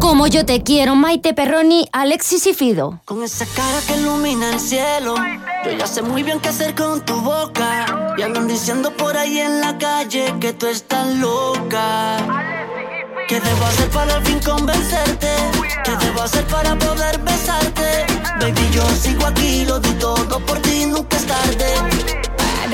Como 0.00 0.26
yo 0.26 0.44
te 0.44 0.64
quiero, 0.64 0.96
Maite 0.96 1.34
Perroni, 1.34 1.88
Alexis 1.92 2.48
y 2.48 2.52
Fido. 2.52 2.98
Con 3.04 3.22
esa 3.22 3.46
cara 3.46 3.78
que 3.86 3.96
ilumina 3.96 4.50
el 4.50 4.58
cielo, 4.58 5.14
yo 5.64 5.70
ya 5.70 5.86
sé 5.86 6.02
muy 6.02 6.24
bien 6.24 6.40
qué 6.40 6.48
hacer 6.48 6.74
con 6.74 7.00
tu 7.04 7.14
boca. 7.20 7.86
Y 8.18 8.22
andan 8.22 8.48
diciendo 8.48 8.90
por 8.90 9.16
ahí 9.16 9.38
en 9.38 9.60
la 9.60 9.78
calle 9.78 10.34
que 10.40 10.52
tú 10.52 10.66
estás 10.66 11.06
loca. 11.14 12.16
¿Qué 13.28 13.38
debo 13.38 13.66
hacer 13.66 13.90
para 13.90 14.16
al 14.16 14.26
fin 14.26 14.40
convencerte? 14.40 15.28
¿Qué 15.84 15.92
debo 16.06 16.22
hacer 16.22 16.44
para 16.46 16.76
poder 16.76 17.20
besarte? 17.20 18.04
Baby, 18.40 18.68
yo 18.72 18.82
sigo 18.88 19.26
aquí, 19.26 19.64
lo 19.64 19.78
di 19.78 19.92
todo 19.92 20.40
por 20.40 20.58
ti, 20.58 20.86
nunca 20.86 21.13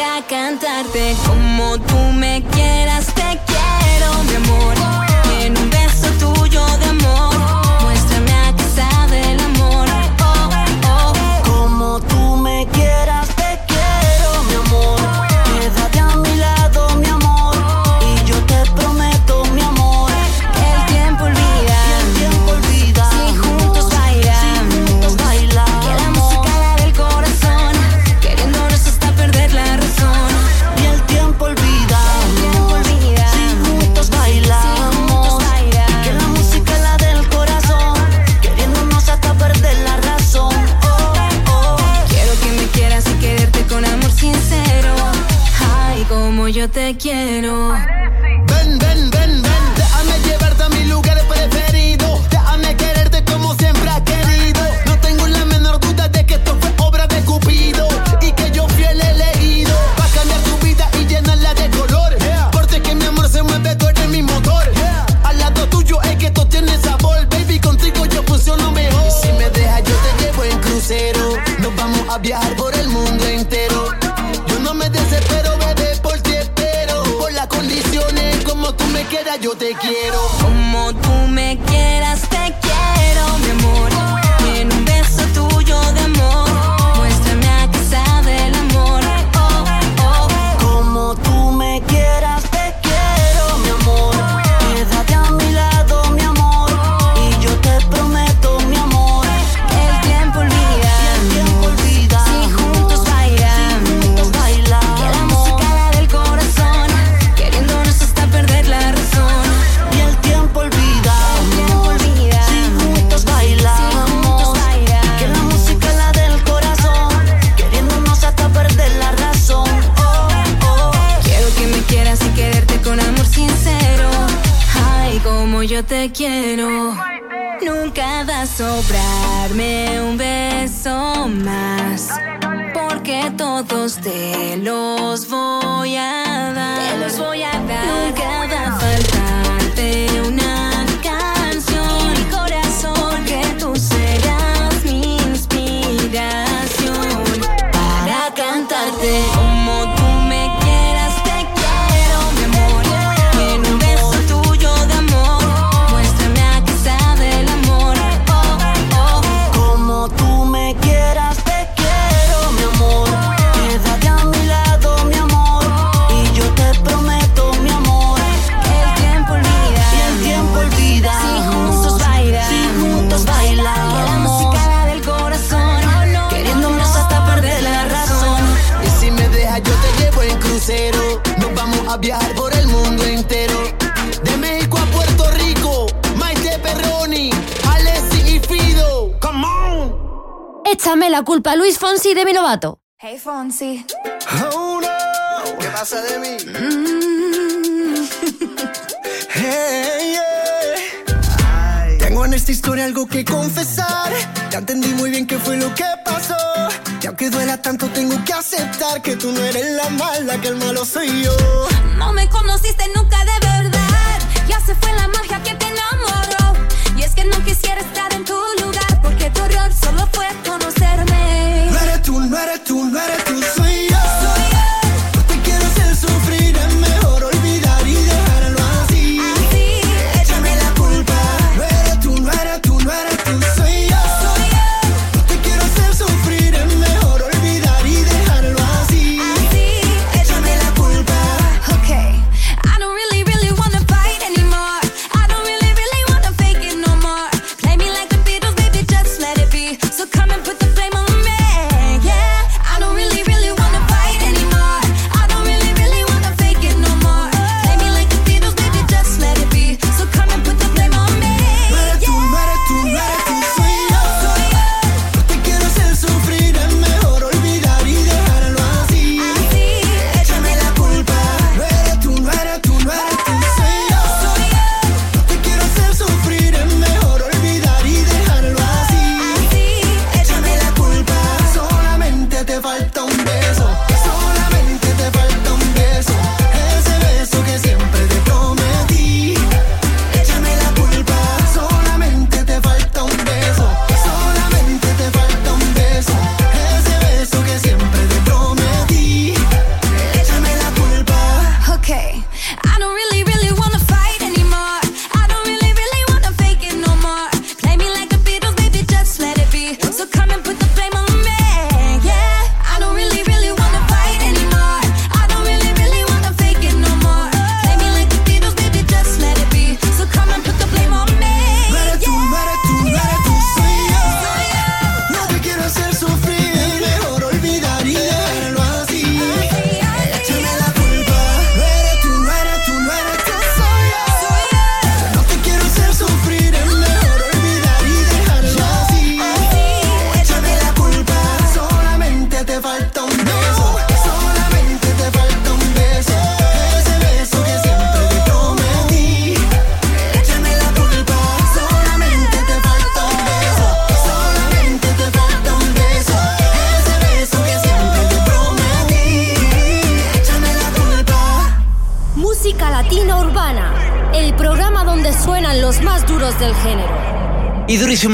para 0.01 0.27
cantarte 0.27 1.15
como 1.27 1.79
tú 1.79 1.99
me 2.15 2.43
quieras, 2.53 3.07
te 3.09 3.39
quiero, 3.47 4.25
mi 4.25 4.35
amor. 4.37 5.10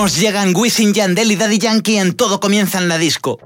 nos 0.07 0.21
llegan 0.21 0.55
Wisin 0.55 0.95
Yandel 0.95 1.33
y 1.33 1.37
Daddy 1.37 1.59
Yankee 1.59 1.99
en 1.99 2.15
Todo 2.15 2.39
Comienza 2.39 2.79
en 2.79 2.89
la 2.89 2.97
Disco. 2.97 3.41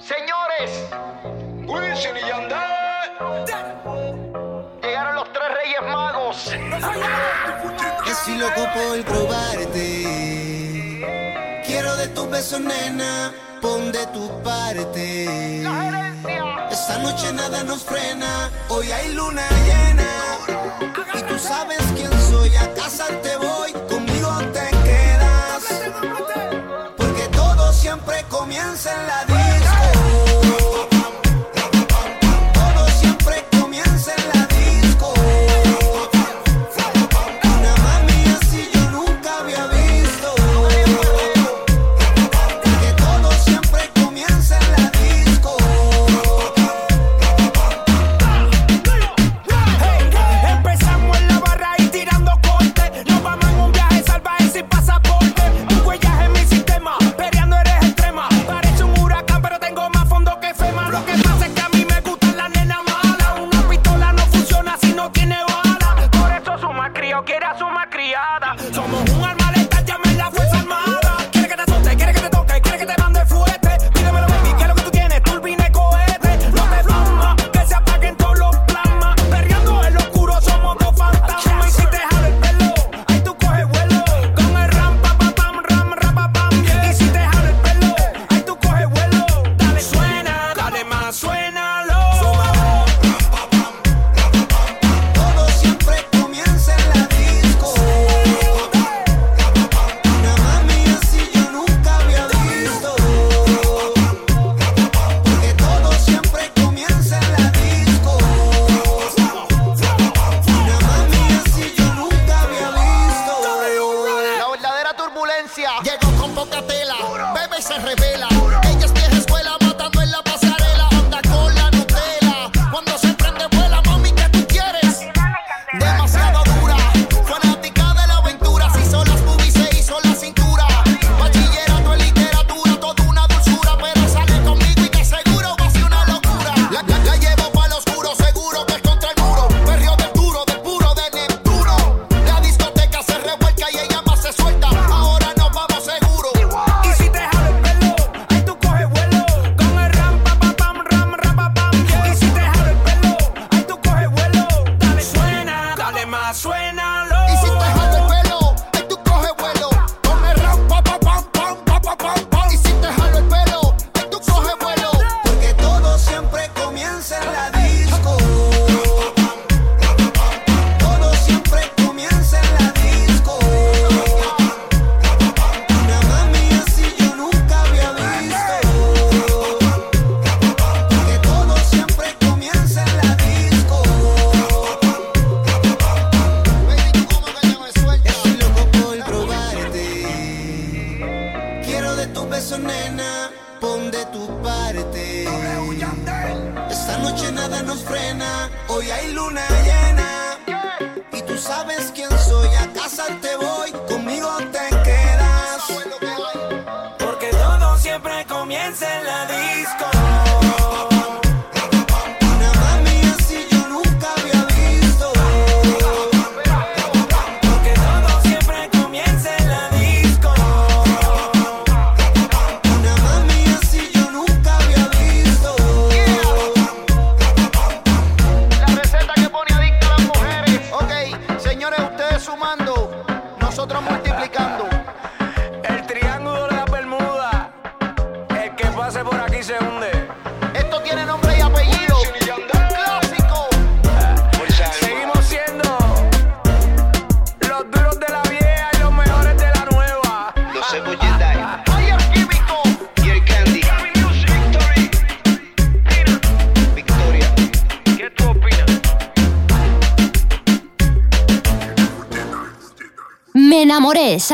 Señores, 0.00 0.70
Wisin 1.66 2.16
y 2.16 2.20
Yandel. 2.26 2.56
Llegaron 4.82 5.16
los 5.16 5.30
tres 5.30 5.48
reyes 5.52 5.82
magos. 5.92 6.50
Así 8.10 8.38
loco 8.38 8.66
por 8.72 9.04
probarte. 9.04 10.06
Quiero 11.66 11.94
de 11.96 12.08
tus 12.08 12.30
besos, 12.30 12.60
nena, 12.60 13.30
pon 13.60 13.92
de 13.92 14.06
tu 14.06 14.42
parte. 14.42 15.62
Esta 16.70 16.98
noche 17.02 17.34
nada 17.34 17.64
nos 17.64 17.82
frena, 17.84 18.50
hoy 18.70 18.90
hay 18.90 19.12
luna 19.12 19.46
llena. 19.66 20.08
Y 21.12 21.22
tú 21.24 21.38
sabes 21.38 21.82
quién 21.94 22.10
soy, 22.30 22.56
a 22.56 22.72
casarte 22.72 23.37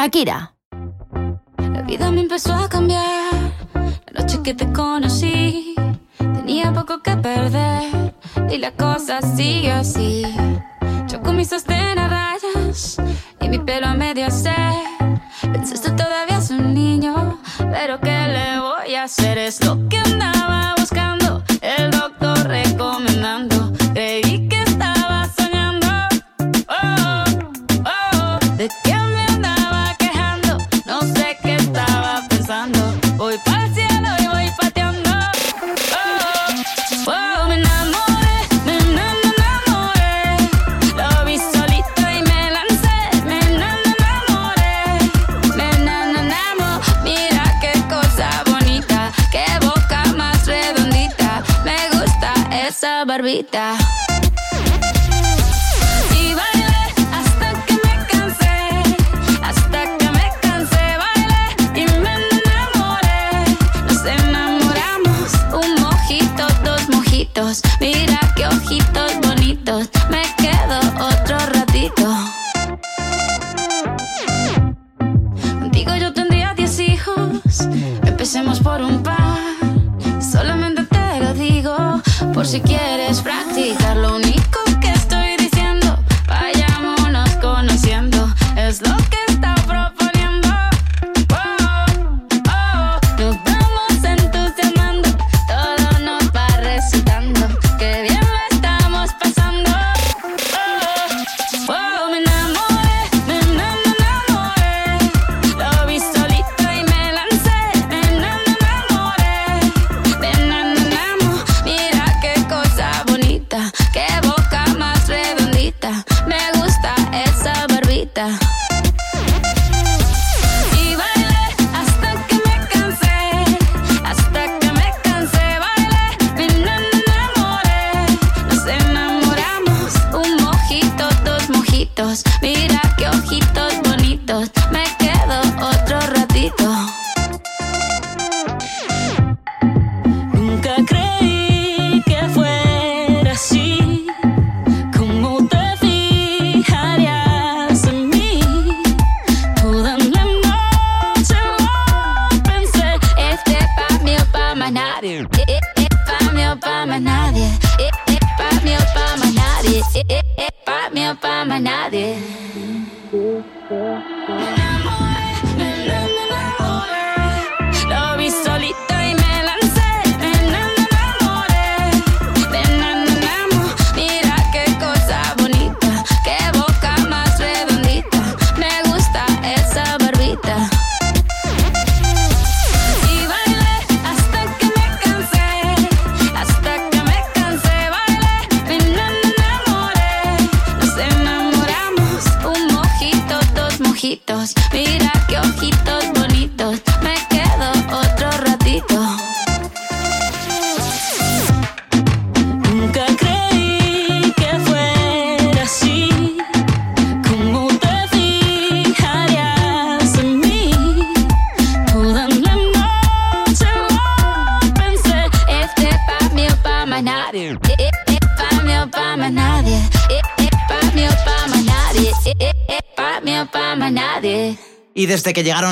Shakira. 0.04 0.53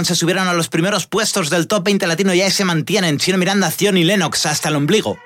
se 0.04 0.14
subieron 0.14 0.46
a 0.46 0.52
los 0.52 0.68
primeros 0.68 1.08
puestos 1.08 1.50
del 1.50 1.66
top 1.66 1.82
20 1.84 2.06
latino 2.06 2.32
y 2.32 2.40
ahí 2.40 2.50
se 2.52 2.64
mantienen. 2.64 3.18
Chino 3.18 3.36
Miranda, 3.36 3.68
Zion 3.68 3.96
y 3.96 4.04
Lennox 4.04 4.46
hasta 4.46 4.68
el 4.68 4.76
ombligo. 4.76 5.18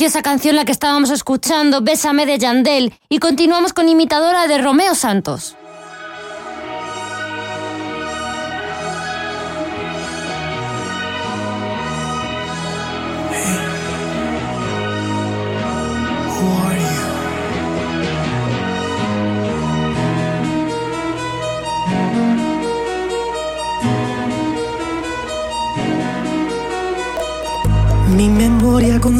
Preciosa 0.00 0.22
canción 0.22 0.56
la 0.56 0.64
que 0.64 0.72
estábamos 0.72 1.10
escuchando, 1.10 1.82
Bésame 1.82 2.24
de 2.24 2.38
Yandel. 2.38 2.94
Y 3.10 3.18
continuamos 3.18 3.74
con 3.74 3.86
imitadora 3.86 4.46
de 4.46 4.56
Romeo 4.56 4.94
Santos. 4.94 5.58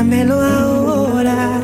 Dámelo 0.00 0.40
ahora. 0.40 1.60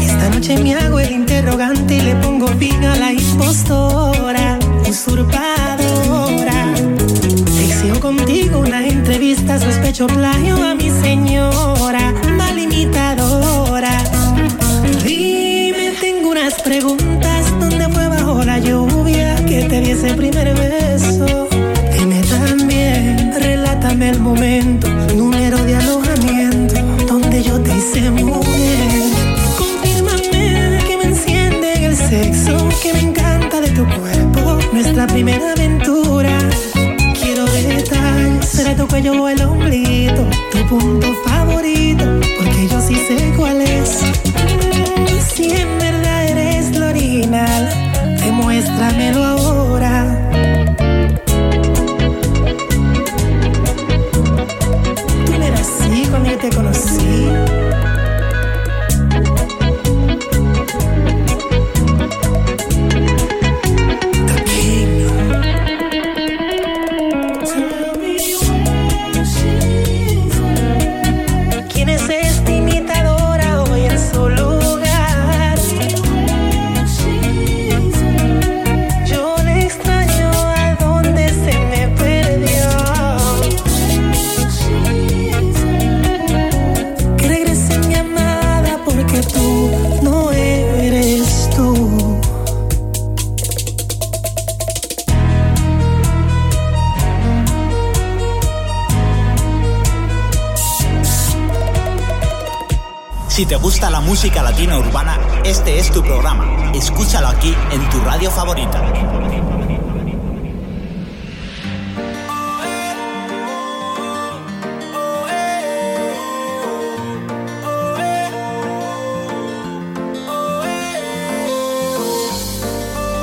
Esta 0.00 0.30
noche 0.30 0.56
me 0.62 0.74
hago 0.76 0.98
el 1.00 1.10
interrogante 1.10 1.96
y 1.96 2.00
le 2.00 2.16
pongo 2.16 2.48
fin 2.48 2.82
a 2.86 2.96
la 2.96 3.12
impostora, 3.12 4.58
usurpadora. 4.88 6.74
Te 7.82 8.00
contigo 8.00 8.60
una 8.60 8.86
entrevista, 8.86 9.60
sospecho 9.60 10.06
plagio 10.06 10.56
a 10.64 10.74
mi 10.74 10.88
señor. 10.88 11.53
primera 35.14 35.52
aventura. 35.52 36.36
Quiero 37.22 37.44
detalles, 37.44 38.48
será 38.48 38.74
tu 38.74 38.88
cuello 38.88 39.12
o 39.22 39.28
el 39.28 39.40
ombligo, 39.42 40.28
tu 40.50 40.58
punto 40.66 41.13
Latina 104.64 104.78
Urbana, 104.78 105.20
este 105.44 105.78
es 105.78 105.90
tu 105.90 106.02
programa. 106.02 106.72
Escúchalo 106.74 107.28
aquí 107.28 107.54
en 107.70 107.90
tu 107.90 108.00
radio 108.00 108.30
favorita. 108.30 108.82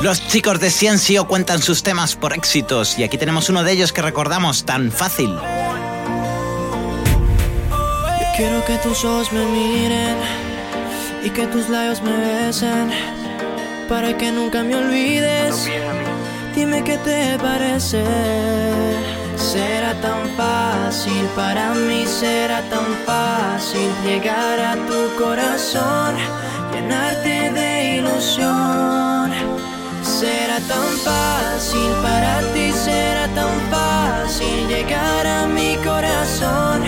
Los 0.03 0.27
chicos 0.27 0.59
de 0.59 0.69
Ciencio 0.69 1.25
cuentan 1.25 1.59
sus 1.59 1.81
temas 1.81 2.15
por 2.15 2.33
éxitos 2.33 2.99
y 2.99 3.03
aquí 3.03 3.17
tenemos 3.17 3.49
uno 3.49 3.63
de 3.63 3.71
ellos 3.71 3.91
que 3.91 4.03
recordamos 4.03 4.63
tan 4.63 4.91
fácil. 4.91 5.35
Quiero 8.37 8.63
que 8.65 8.75
tus 8.77 9.03
ojos 9.05 9.31
me 9.33 9.43
miren 9.45 10.40
y 11.23 11.29
que 11.29 11.45
tus 11.47 11.69
labios 11.69 12.01
me 12.01 12.15
besen 12.17 12.89
para 13.87 14.17
que 14.17 14.31
nunca 14.31 14.63
me 14.63 14.75
olvides. 14.75 15.69
Dime 16.55 16.83
qué 16.83 16.97
te 16.97 17.37
parece. 17.39 18.03
Será 19.35 19.93
tan 20.01 20.29
fácil 20.37 21.23
para 21.35 21.73
mí, 21.73 22.05
será 22.05 22.61
tan 22.69 22.85
fácil 23.05 23.89
llegar 24.05 24.59
a 24.59 24.75
tu 24.87 25.23
corazón, 25.23 26.15
llenarte 26.73 27.51
de 27.51 27.97
ilusión. 27.97 29.31
Será 30.03 30.59
tan 30.67 30.87
fácil 31.03 31.91
para 32.01 32.39
ti, 32.53 32.71
será 32.71 33.27
tan 33.39 33.53
fácil 33.69 34.67
llegar 34.67 35.27
a 35.27 35.47
mi 35.47 35.75
corazón 35.77 36.81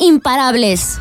imparables. 0.00 0.98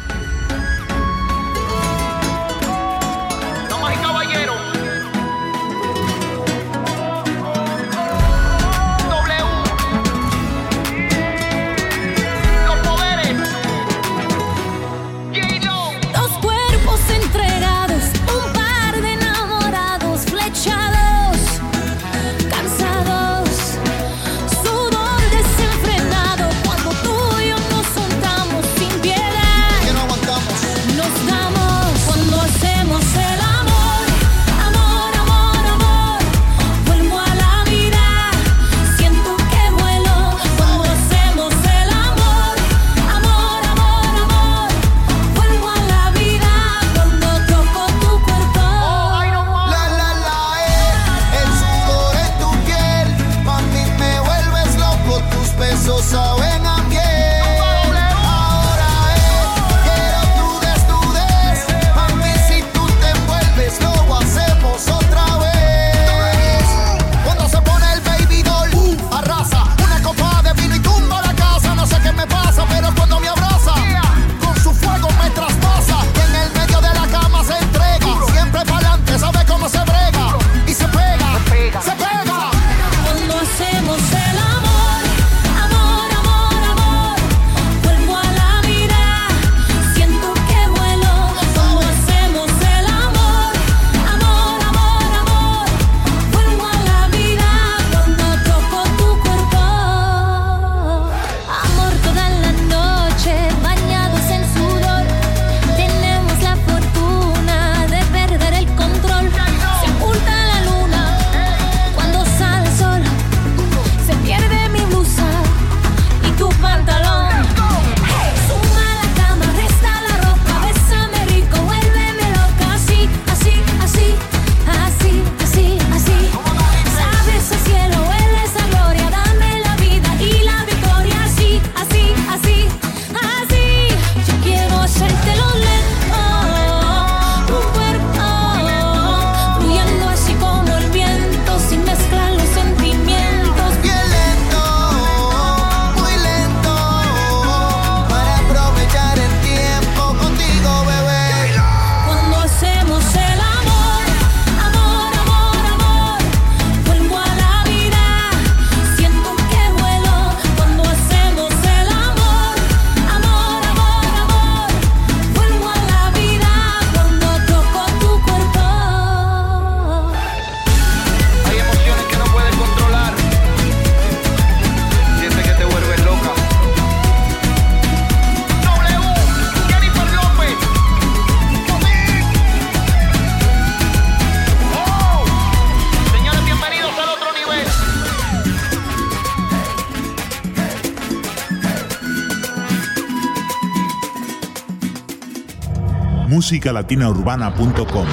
musicalatinaurbana.com. 196.47 198.07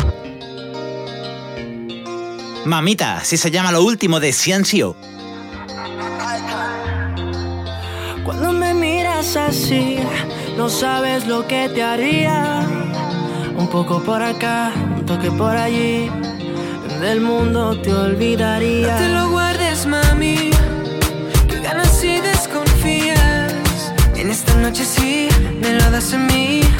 Mamita, 2.64 3.20
si 3.22 3.36
se 3.36 3.52
llama 3.52 3.70
lo 3.70 3.84
último 3.84 4.18
de 4.18 4.32
Ciencio. 4.32 4.96
Cuando 8.24 8.52
me 8.52 8.74
miras 8.74 9.36
así, 9.36 9.98
no 10.56 10.68
sabes 10.68 11.28
lo 11.28 11.46
que 11.46 11.68
te 11.68 11.84
haría. 11.84 12.66
Un 13.56 13.68
poco 13.68 14.02
por 14.02 14.20
acá, 14.20 14.72
un 14.96 15.06
toque 15.06 15.30
por 15.30 15.56
allí. 15.56 16.10
Del 17.00 17.20
mundo 17.20 17.80
te 17.80 17.94
olvidaría. 17.94 18.94
No 18.94 18.98
te 18.98 19.08
lo 19.10 19.30
guardes, 19.30 19.86
mami. 19.86 20.50
Que 21.48 21.60
ganas 21.60 22.02
y 22.02 22.20
desconfías. 22.20 23.52
En 24.16 24.28
esta 24.28 24.56
noche 24.56 24.84
sí, 24.84 25.28
me 25.60 25.74
lo 25.74 25.88
das 25.92 26.12
en 26.14 26.26
mí 26.26 26.73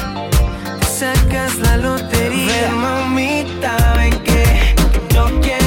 sacas 1.05 1.57
la 1.59 1.77
lotería. 1.77 2.71
Mamita, 2.71 3.77
que 4.23 4.75
yo 5.13 5.25
quiero. 5.41 5.64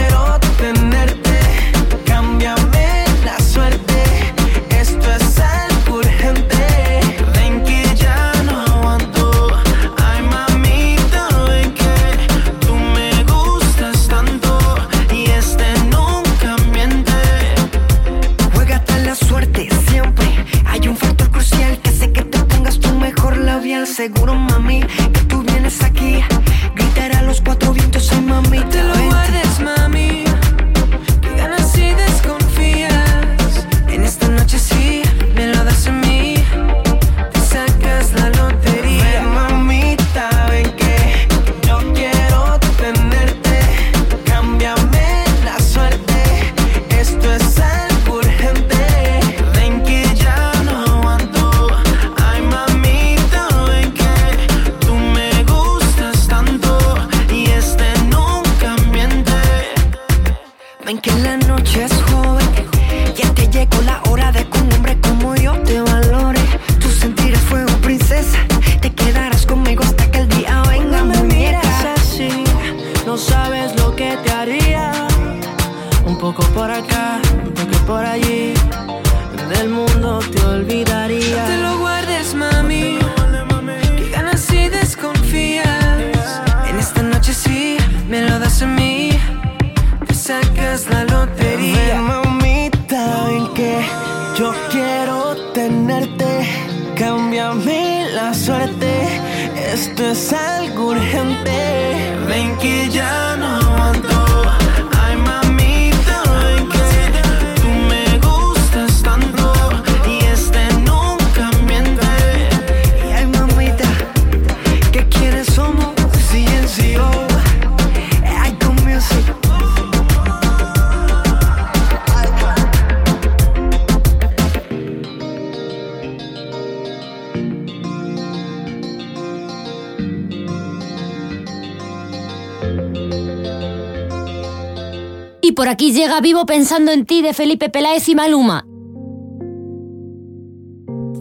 Vivo 136.20 136.46
pensando 136.46 136.90
en 136.90 137.06
ti 137.06 137.22
de 137.22 137.32
Felipe 137.32 137.70
Peláez 137.70 138.08
y 138.08 138.14
Maluma. 138.16 138.66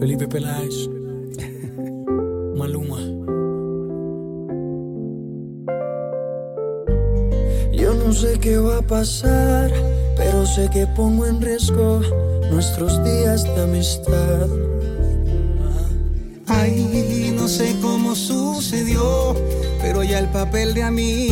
Felipe 0.00 0.26
Peláez. 0.26 0.88
Maluma. 2.56 2.98
Yo 7.72 7.94
no 7.94 8.12
sé 8.12 8.40
qué 8.40 8.58
va 8.58 8.78
a 8.78 8.82
pasar, 8.82 9.70
pero 10.16 10.44
sé 10.44 10.68
que 10.72 10.86
pongo 10.88 11.26
en 11.26 11.40
riesgo 11.40 12.00
nuestros 12.50 13.02
días 13.04 13.44
de 13.44 13.62
amistad. 13.62 14.48
Ay, 16.48 17.32
no 17.36 17.46
sé 17.46 17.76
cómo 17.80 18.16
sucedió, 18.16 19.36
pero 19.80 20.02
ya 20.02 20.18
el 20.18 20.28
papel 20.30 20.74
de 20.74 20.82
amigo 20.82 21.27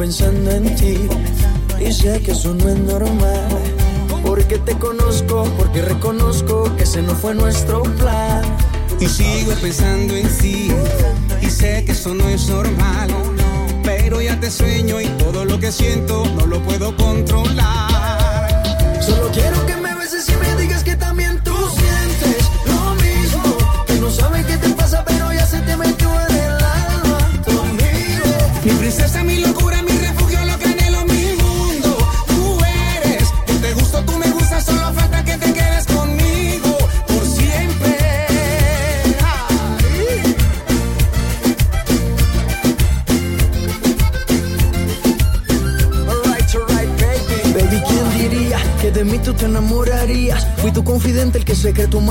pensando 0.00 0.50
en 0.50 0.74
ti, 0.76 0.96
y 1.78 1.92
sé 1.92 2.22
que 2.22 2.32
eso 2.32 2.54
no 2.54 2.70
es 2.70 2.78
normal. 2.78 3.48
Porque 4.24 4.56
te 4.56 4.72
conozco, 4.78 5.44
porque 5.58 5.82
reconozco 5.82 6.74
que 6.76 6.84
ese 6.84 7.02
no 7.02 7.14
fue 7.14 7.34
nuestro 7.34 7.82
plan. 7.82 8.42
Y 8.98 9.06
sigo 9.06 9.52
pensando 9.60 10.16
en 10.16 10.26
ti, 10.38 10.70
y 11.42 11.50
sé 11.50 11.84
que 11.84 11.92
eso 11.92 12.14
no 12.14 12.26
es 12.30 12.48
normal. 12.48 13.10
Pero 13.84 14.22
ya 14.22 14.40
te 14.40 14.50
sueño 14.50 15.02
y 15.02 15.06
todo 15.24 15.44
lo 15.44 15.60
que 15.60 15.70
siento 15.70 16.24
no 16.34 16.46
lo 16.46 16.62
puedo 16.62 16.96
controlar. 16.96 18.48
Solo 19.02 19.30
quiero 19.34 19.66
que 19.66 19.76
me 19.76 19.94
beses 19.96 20.26
y 20.30 20.36
me 20.36 20.62
digas 20.62 20.82
que 20.82 20.96
también 20.96 21.42
tú 21.44 21.54
sientes 21.76 22.39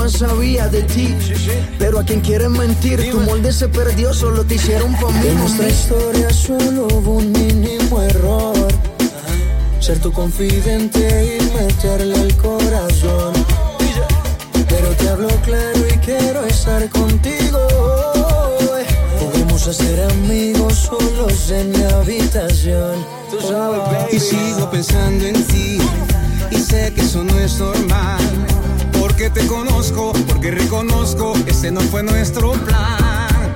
más 0.00 0.12
sabía 0.12 0.68
de 0.68 0.82
ti. 0.82 1.14
Pero 1.78 1.98
a 1.98 2.04
quien 2.04 2.20
quiere 2.20 2.48
mentir, 2.48 3.10
tu 3.10 3.20
molde 3.20 3.52
se 3.52 3.68
perdió, 3.68 4.12
solo 4.14 4.44
te 4.44 4.54
hicieron 4.54 4.94
pa' 4.94 5.10
mí. 5.10 5.28
En 5.28 5.38
nuestra 5.38 5.68
historia 5.68 6.30
solo 6.30 6.86
hubo 6.86 7.12
un 7.16 7.32
mínimo 7.32 8.02
error. 8.02 8.56
Ser 9.80 9.98
tu 10.00 10.12
confidente 10.12 11.38
y 11.38 11.56
meterle 11.56 12.14
al 12.14 12.36
corazón. 12.36 13.32
Pero 14.68 14.88
te 14.96 15.08
hablo 15.08 15.28
claro 15.44 15.80
y 15.88 15.98
quiero 15.98 16.44
estar 16.46 16.88
contigo. 16.90 17.58
Podemos 19.18 19.62
ser 19.62 20.10
amigos 20.10 20.74
solos 20.74 21.50
en 21.50 21.70
mi 21.72 21.82
habitación. 21.82 23.04
Tú 23.30 23.40
sabes, 23.40 23.80
baby. 23.80 24.16
Y 24.16 24.20
sigo 24.20 24.70
pensando 24.70 25.26
en 25.26 25.44
ti 25.44 25.78
y 26.50 26.56
sé 26.56 26.92
que 26.94 27.00
eso 27.02 27.22
no 27.24 27.38
es 27.38 27.58
normal. 27.58 28.20
Porque 29.20 29.38
te 29.38 29.46
conozco, 29.48 30.12
porque 30.26 30.50
reconozco 30.50 31.34
que 31.44 31.50
ese 31.50 31.70
no 31.70 31.82
fue 31.82 32.02
nuestro 32.02 32.52
plan. 32.52 33.54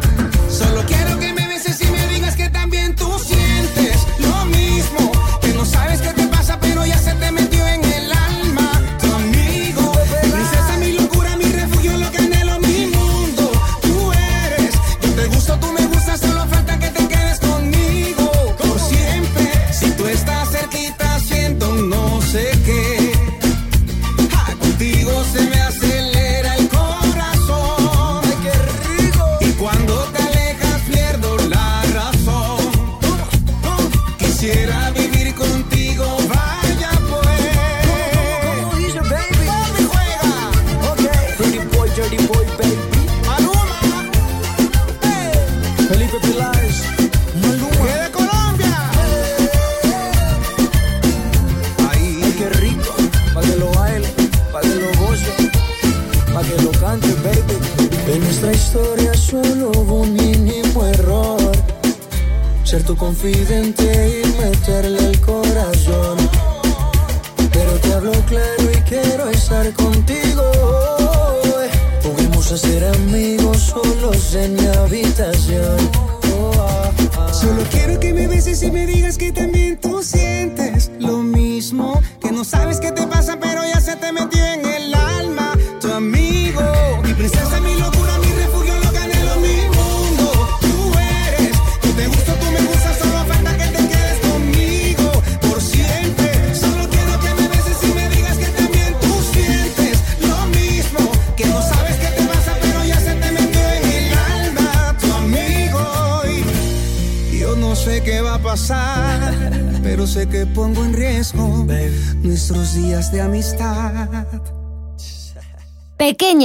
Solo 0.51 0.85
quiero 0.87 1.19
que 1.19 1.33
me 1.33 1.49
beses 1.49 1.81
y 1.81 1.87
me 1.87 2.07
digas 2.09 2.37
que 2.37 2.51
también 2.51 2.95
tú 2.95 3.11
sientes 3.19 3.97
lo 4.19 4.45
mismo. 4.45 5.11
Que 5.41 5.55
no 5.55 5.65
sabes 5.65 6.03
qué 6.03 6.14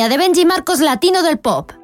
De 0.08 0.18
Benji 0.18 0.46
Marcos 0.46 0.80
Latino 0.80 1.22
del 1.22 1.40
Pop. 1.40 1.79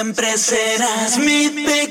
siempre 0.00 0.38
serás 0.38 1.18
mi 1.18 1.50
pequeño. 1.50 1.89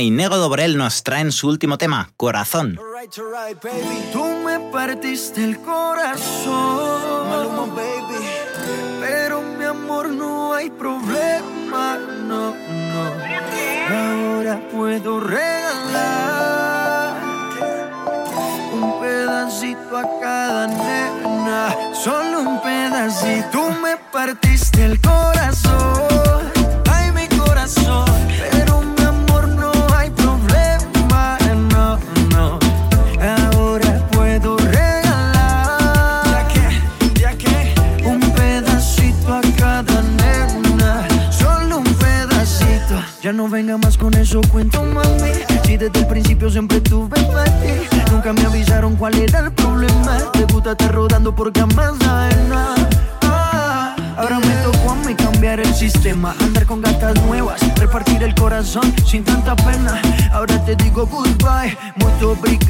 Y 0.00 0.10
Nego 0.10 0.36
Dobrel 0.36 0.76
nos 0.76 1.02
traen 1.02 1.32
su 1.32 1.48
último 1.48 1.78
tema, 1.78 2.10
Corazón. 2.16 2.78
All 2.78 3.00
right, 3.00 3.18
all 3.18 3.32
right, 3.32 3.62
baby. 3.62 4.02
Tú 4.12 4.24
me 4.44 4.58
partiste 4.70 5.42
el 5.42 5.58
corazón. 5.58 7.05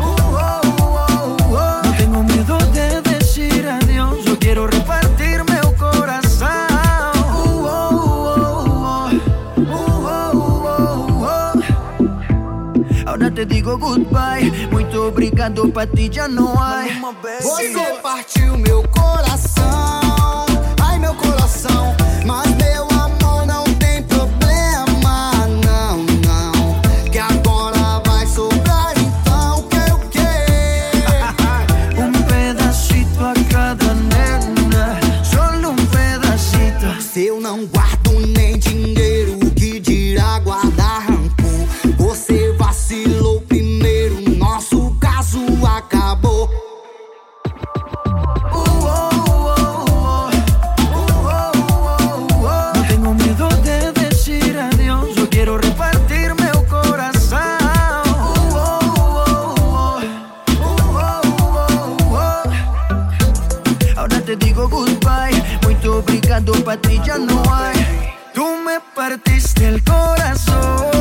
oh, 0.00 0.16
uh, 0.16 0.60
oh, 0.62 0.88
uh, 0.88 1.52
oh 1.52 1.82
no 1.84 1.92
tengo 1.98 2.22
miedo 2.22 2.56
de 2.72 3.02
decir 3.02 3.68
quiero 4.40 4.66
repartirme. 4.66 5.58
Ahora 13.08 13.30
te 13.34 13.46
digo 13.46 13.76
goodbye. 13.78 14.68
Muito 14.70 15.08
obrigado 15.08 15.72
para 15.72 15.90
ti 15.90 16.08
ya 16.08 16.28
no 16.28 16.54
hay. 16.62 16.90
tu 66.40 66.52
para 66.64 66.80
ti 66.80 67.00
ya 67.04 67.18
no 67.18 67.42
hay. 67.52 68.14
Tú 68.34 68.46
me 68.64 68.80
partiste 68.94 69.66
el 69.66 69.82
corazón. 69.82 70.97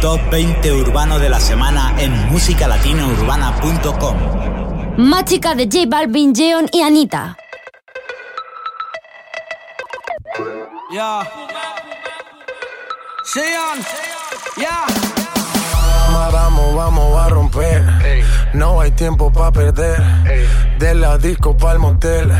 Top 0.00 0.20
20 0.30 0.72
urbano 0.72 1.18
de 1.18 1.28
la 1.28 1.40
semana 1.40 1.94
en 1.98 2.12
musicalatinaurbana.com. 2.30 4.16
Mágica 4.96 5.54
de 5.54 5.64
J 5.64 5.86
Balvin, 5.88 6.34
Jeon 6.34 6.68
y 6.72 6.82
Anita. 6.82 7.36
Yeah. 10.90 11.28
Sean. 13.24 13.78
Yeah. 14.56 14.86
Vamos, 16.32 16.74
vamos 16.74 17.18
a 17.20 17.28
romper. 17.28 17.82
No 18.54 18.80
hay 18.80 18.90
tiempo 18.92 19.32
para 19.32 19.52
perder. 19.52 20.00
De 20.78 20.94
la 20.94 21.18
disco 21.18 21.56
pa'l 21.56 21.78
motel. 21.78 22.32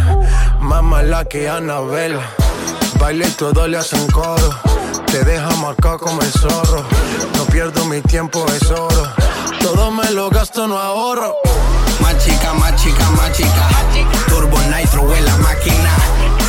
Más 0.60 0.82
mala 0.82 1.24
que 1.24 1.48
Anabel. 1.48 2.18
Baile 3.00 3.26
y 3.26 3.30
todo 3.32 3.66
le 3.66 3.78
hacen 3.78 4.06
coro. 4.10 4.67
Te 5.10 5.24
deja 5.24 5.48
marcado 5.56 5.98
como 5.98 6.20
el 6.20 6.30
zorro. 6.30 6.84
No 7.36 7.44
pierdo 7.46 7.84
mi 7.86 8.00
tiempo, 8.02 8.44
es 8.52 8.70
oro. 8.70 9.12
Todo 9.60 9.90
me 9.90 10.10
lo 10.10 10.28
gasto, 10.28 10.68
no 10.68 10.78
ahorro. 10.78 11.34
Más 12.00 12.18
chica, 12.24 12.52
más 12.54 12.76
chica, 12.76 13.10
más 13.10 13.32
chica. 13.32 13.68
Turbo 14.28 14.58
Nitro 14.74 15.14
en 15.14 15.24
la 15.24 15.36
máquina. 15.38 15.96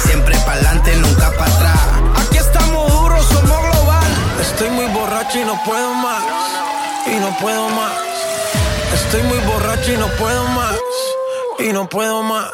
Siempre 0.04 0.38
pa'lante, 0.46 0.96
nunca 0.98 1.32
para 1.38 1.56
atrás. 1.56 1.80
Aquí 2.18 2.38
estamos 2.38 2.92
duros, 2.92 3.26
somos 3.26 3.62
global. 3.62 4.08
Estoy 4.42 4.70
muy 4.72 4.88
borracho 4.88 5.40
y 5.40 5.46
no 5.46 5.60
puedo 5.64 5.94
más. 5.94 6.24
Y 7.08 7.16
no 7.20 7.38
puedo 7.40 7.70
más. 7.70 7.94
Estoy 8.94 9.24
muy 9.24 9.40
borracho 9.40 9.94
y 9.94 9.98
no 9.98 10.08
puedo 10.18 10.44
más. 10.50 10.76
Y 11.60 11.74
no 11.74 11.88
puedo 11.88 12.24
más. 12.24 12.52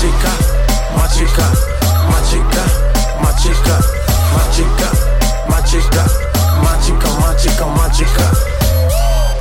Mágica, 0.00 0.32
mágica, 0.96 1.46
mágica, 2.08 2.64
mágica, 3.20 3.78
mágica, 4.34 4.90
mágica, 5.46 6.04
mágica, 6.62 7.08
mágica, 7.20 7.66
mágica. 7.66 8.30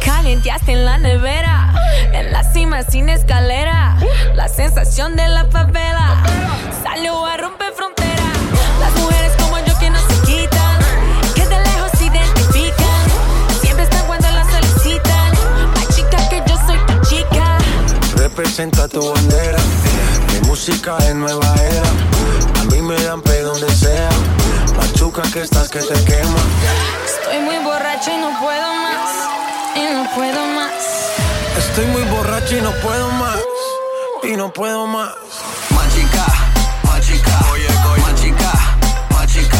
Calienteaste 0.04 0.74
en 0.74 0.84
la 0.84 0.98
nevera, 0.98 1.74
en 2.12 2.34
la 2.34 2.44
cima 2.44 2.84
sin 2.84 3.08
escalera. 3.08 3.96
La 4.36 4.50
sensación 4.50 5.16
de 5.16 5.30
la 5.30 5.46
favela 5.46 6.22
salió 6.84 7.26
a 7.26 7.38
romper 7.38 7.72
frontera. 7.72 8.26
Las 8.82 8.94
mujeres 9.02 9.32
como 9.40 9.60
yo 9.60 9.80
que 9.80 9.90
no 9.90 10.00
se 10.10 10.22
quitan, 10.24 10.78
que 11.36 11.48
de 11.48 11.58
lejos 11.58 11.92
se 11.98 12.08
identifican. 12.08 13.08
Siempre 13.62 13.86
están 13.86 14.06
cuando 14.08 14.30
las 14.30 14.46
solicitan. 14.52 15.32
Ay, 15.80 15.88
chica, 15.96 16.18
que 16.28 16.44
yo 16.46 16.58
soy 16.68 16.80
tu 16.86 17.10
chica. 17.10 17.58
Representa 18.18 18.90
tu 18.90 19.14
bandera. 19.14 19.58
Mi 20.42 20.48
música 20.48 20.98
es 21.00 21.16
nueva 21.16 21.54
era. 21.56 22.62
A 22.62 22.64
mí 22.66 22.82
me 22.82 22.96
dan 23.04 23.22
pe 23.22 23.42
donde 23.42 23.70
sea. 23.74 24.10
Machuca 24.78 25.22
que 25.34 25.42
estás 25.42 25.70
que 25.70 25.80
te 25.80 25.94
quema. 26.06 26.40
Estoy 27.06 27.40
muy 27.42 27.58
borracho 27.64 28.12
y 28.12 28.18
no 28.18 28.40
puedo 28.40 28.74
más. 28.76 29.10
Y 29.76 29.94
no 29.94 30.10
puedo 30.16 30.46
más. 30.56 30.72
Estoy 31.58 31.86
muy 31.88 32.04
borracho 32.04 32.58
y 32.58 32.62
no 32.62 32.72
puedo 32.82 33.10
más. 33.12 33.40
Y 34.24 34.36
no 34.38 34.52
puedo 34.54 34.88
más. 34.88 35.10
Más 35.72 35.96
chica, 35.96 36.26
más 36.84 37.06
chica. 37.06 37.40
Más 37.98 38.16
chica, 38.16 38.54
más 39.12 39.26
chica. 39.26 39.60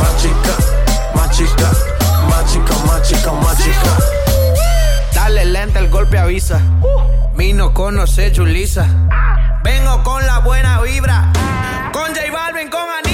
Más 0.00 0.71
chica, 1.32 1.72
más 3.32 3.58
chica. 3.58 3.96
Dale 5.14 5.46
lenta 5.46 5.78
el 5.78 5.88
golpe 5.88 6.18
avisa. 6.18 6.60
Vino 7.34 7.72
con 7.72 7.96
no 7.96 8.06
sé 8.06 8.32
Julisa. 8.34 8.86
Vengo 9.64 10.02
con 10.02 10.26
la 10.26 10.40
buena 10.40 10.80
vibra. 10.82 11.32
Con 11.92 12.14
J 12.14 12.20
Balvin, 12.32 12.68
con 12.68 12.80
Anita. 12.80 13.11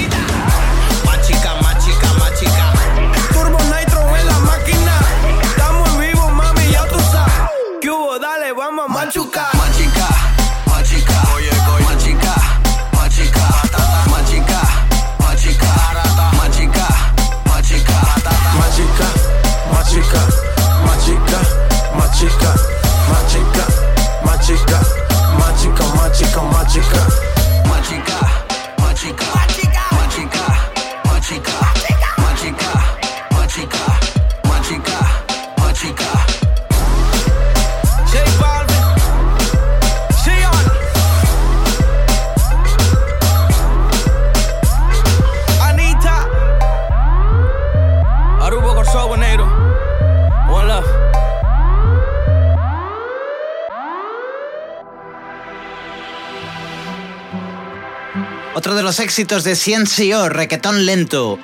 Los 58.89 58.99
éxitos 58.99 59.43
de 59.43 59.55
Ciencio, 59.55 60.29
Requetón 60.29 60.83
Lento. 60.87 61.37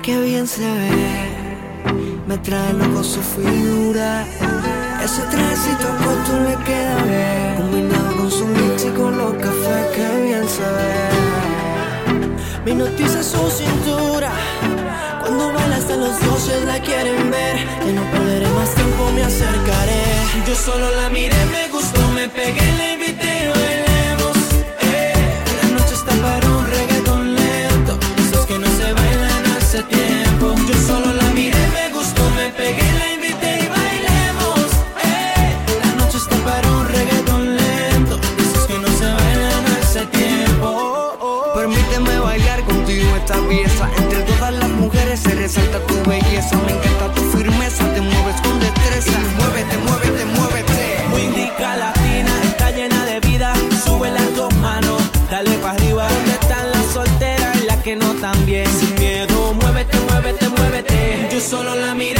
Qué 0.00 0.20
bien 0.20 0.46
se 0.46 0.60
ve, 0.60 0.88
me 2.28 2.38
trae 2.38 2.72
loco 2.74 3.02
su 3.02 3.20
figura. 3.20 4.24
Ese 5.02 5.22
trajecito 5.22 5.88
corto 6.04 6.32
le 6.46 6.54
queda 6.64 6.96
bien, 7.02 7.56
combinado 7.56 8.16
con 8.18 8.30
su 8.30 8.46
mix 8.46 8.84
y 8.84 8.90
con 8.90 9.18
los 9.18 9.34
cafés, 9.42 9.86
qué 9.96 10.22
bien 10.26 10.48
se 10.48 10.66
ve. 10.76 11.08
Me 12.64 12.74
noticia 12.76 13.20
su 13.20 13.50
cintura, 13.50 14.30
cuando 15.22 15.52
baila 15.54 15.74
hasta 15.74 15.96
los 15.96 16.20
dioses 16.20 16.64
la 16.66 16.80
quieren 16.80 17.32
ver. 17.32 17.56
Que 17.84 17.92
no 17.92 18.02
perderé 18.12 18.48
más 18.50 18.72
tiempo, 18.76 19.10
me 19.12 19.24
acercaré. 19.24 20.04
Yo 20.46 20.54
solo 20.54 20.88
la 20.94 21.08
miré, 21.08 21.44
me 21.46 21.68
gustó, 21.70 22.12
me 22.12 22.28
pegué, 22.28 22.66
la 22.78 22.92
invité 22.92 23.15
resalta 45.46 45.78
tu 45.86 45.94
belleza. 46.10 46.56
Me 46.66 46.72
encanta 46.72 47.06
tu 47.14 47.22
firmeza, 47.36 47.84
te 47.94 48.00
mueves 48.00 48.36
con 48.42 48.58
destreza. 48.58 49.18
Muévete, 49.38 49.76
muévete, 49.86 50.24
muévete. 50.36 50.78
Windica 51.14 51.76
latina 51.76 52.32
está 52.50 52.70
llena 52.72 53.04
de 53.04 53.20
vida. 53.20 53.52
Sube 53.84 54.10
las 54.10 54.34
dos 54.34 54.52
manos, 54.56 55.00
dale 55.30 55.52
para 55.58 55.74
arriba. 55.74 56.08
¿Dónde 56.08 56.32
están 56.32 56.70
las 56.72 56.86
solteras 56.92 57.56
y 57.62 57.66
las 57.66 57.80
que 57.84 57.94
no 57.94 58.10
tan 58.14 58.38
bien? 58.44 58.66
Sin 58.78 58.92
miedo, 58.96 59.54
muévete, 59.60 59.96
muévete, 60.08 60.48
muévete. 60.48 61.28
Yo 61.32 61.40
solo 61.40 61.76
la 61.76 61.94
miré, 61.94 62.15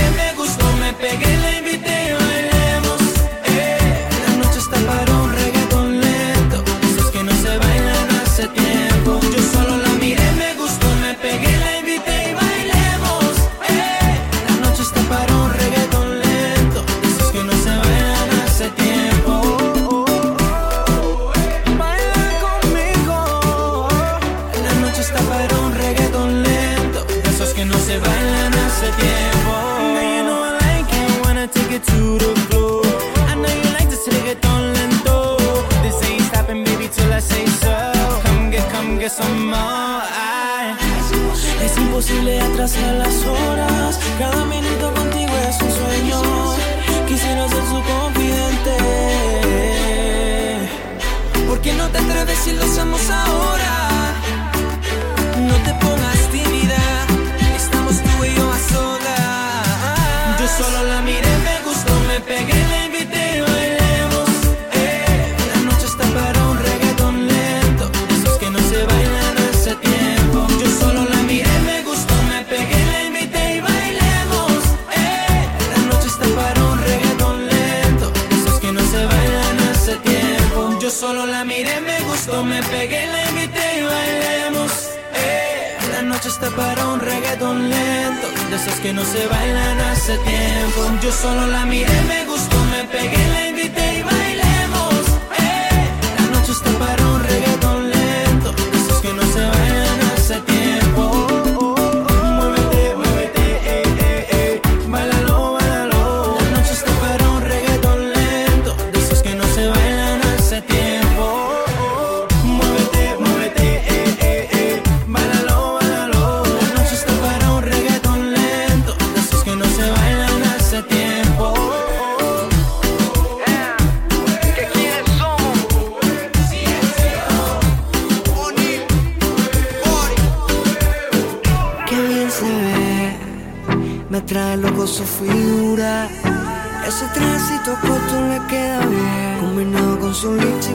de 88.57 88.63
esos 88.63 88.81
que 88.81 88.93
no 88.93 89.05
se 89.05 89.27
bailan 89.27 89.81
hace 89.81 90.17
tiempo. 90.19 90.81
Yo 91.03 91.13
solo 91.13 91.47
la 91.47 91.67
miré, 91.67 92.01
me 92.09 92.25
gustó, 92.25 92.57
me 92.71 92.85
pegué, 92.85 93.29
la 93.29 93.49
invité 93.49 93.96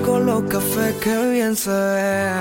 con 0.06 0.26
los 0.26 0.44
cafés, 0.44 0.96
qué 1.02 1.30
bien 1.30 1.56
se 1.56 1.72
ve. 1.72 2.32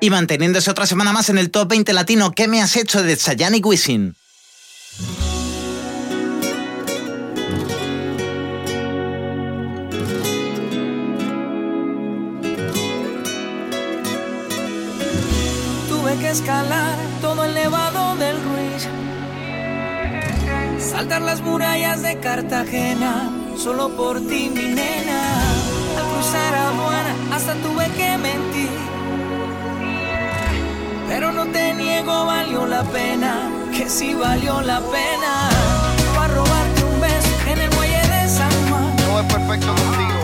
Y 0.00 0.10
manteniéndose 0.10 0.70
otra 0.70 0.86
semana 0.86 1.12
más 1.12 1.28
en 1.30 1.38
el 1.38 1.50
top 1.50 1.68
20 1.68 1.92
latino, 1.92 2.32
¿qué 2.32 2.48
me 2.48 2.60
has 2.60 2.76
hecho 2.76 3.02
de 3.02 3.16
y 3.16 3.62
Wisin? 3.62 4.14
Tuve 15.88 16.16
que 16.20 16.30
escalar 16.30 16.96
todo 17.20 17.44
el 17.44 17.54
nevado 17.54 18.16
del 18.16 18.36
Ruiz. 18.36 18.88
Saltar 20.78 21.22
las 21.22 21.40
murallas 21.40 22.02
de 22.02 22.20
Cartagena, 22.20 23.30
solo 23.56 23.96
por 23.96 24.20
ti, 24.20 24.50
mi 24.54 24.74
nena. 24.74 25.15
Hasta 27.32 27.54
tuve 27.62 27.86
que 27.90 28.18
mentir. 28.18 28.70
Pero 31.08 31.30
no 31.32 31.46
te 31.46 31.74
niego, 31.74 32.26
valió 32.26 32.66
la 32.66 32.82
pena, 32.82 33.48
que 33.72 33.88
sí 33.88 34.14
valió 34.14 34.60
la 34.62 34.80
pena. 34.80 35.50
Para 36.16 36.34
robarte 36.34 36.82
un 36.82 37.00
beso 37.00 37.28
en 37.46 37.58
el 37.60 37.70
muelle 37.76 38.00
de 38.08 38.28
San 38.28 38.50
Juan. 38.68 38.96
Todo 38.96 39.20
es 39.20 39.32
perfecto 39.32 39.68
contigo. 39.68 40.20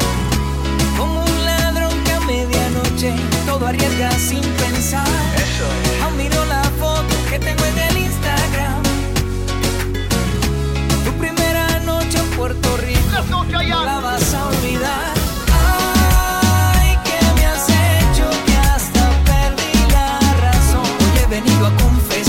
Como 0.97 1.23
un 1.23 1.45
ladrón 1.45 2.03
que 2.05 2.13
a 2.13 2.21
medianoche 2.21 3.15
todo 3.47 3.67
arriesga 3.67 4.11
sin 4.13 4.43
pensar. 4.43 5.07
Eso 5.37 5.65
es. 5.85 6.03
Aún 6.03 6.17
miro 6.17 6.45
la 6.47 6.65
foto 6.81 7.15
que 7.31 7.39
tengo 7.39 7.65
en 7.65 7.79
el 7.79 7.97
Instagram. 7.99 8.83
Tu 11.05 11.13
primera 11.13 11.79
noche 11.81 12.19
en 12.19 12.31
Puerto 12.31 12.77
Rico. 12.79 13.23
No 13.29 13.85
la 13.85 14.01
vas 14.01 14.35
a 14.35 14.49
olvidar. 14.49 15.22
Venido 21.33 21.65
a 21.65 21.71
confesarte 21.77 22.22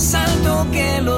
más 0.00 0.26
que 0.72 1.02
los 1.02 1.09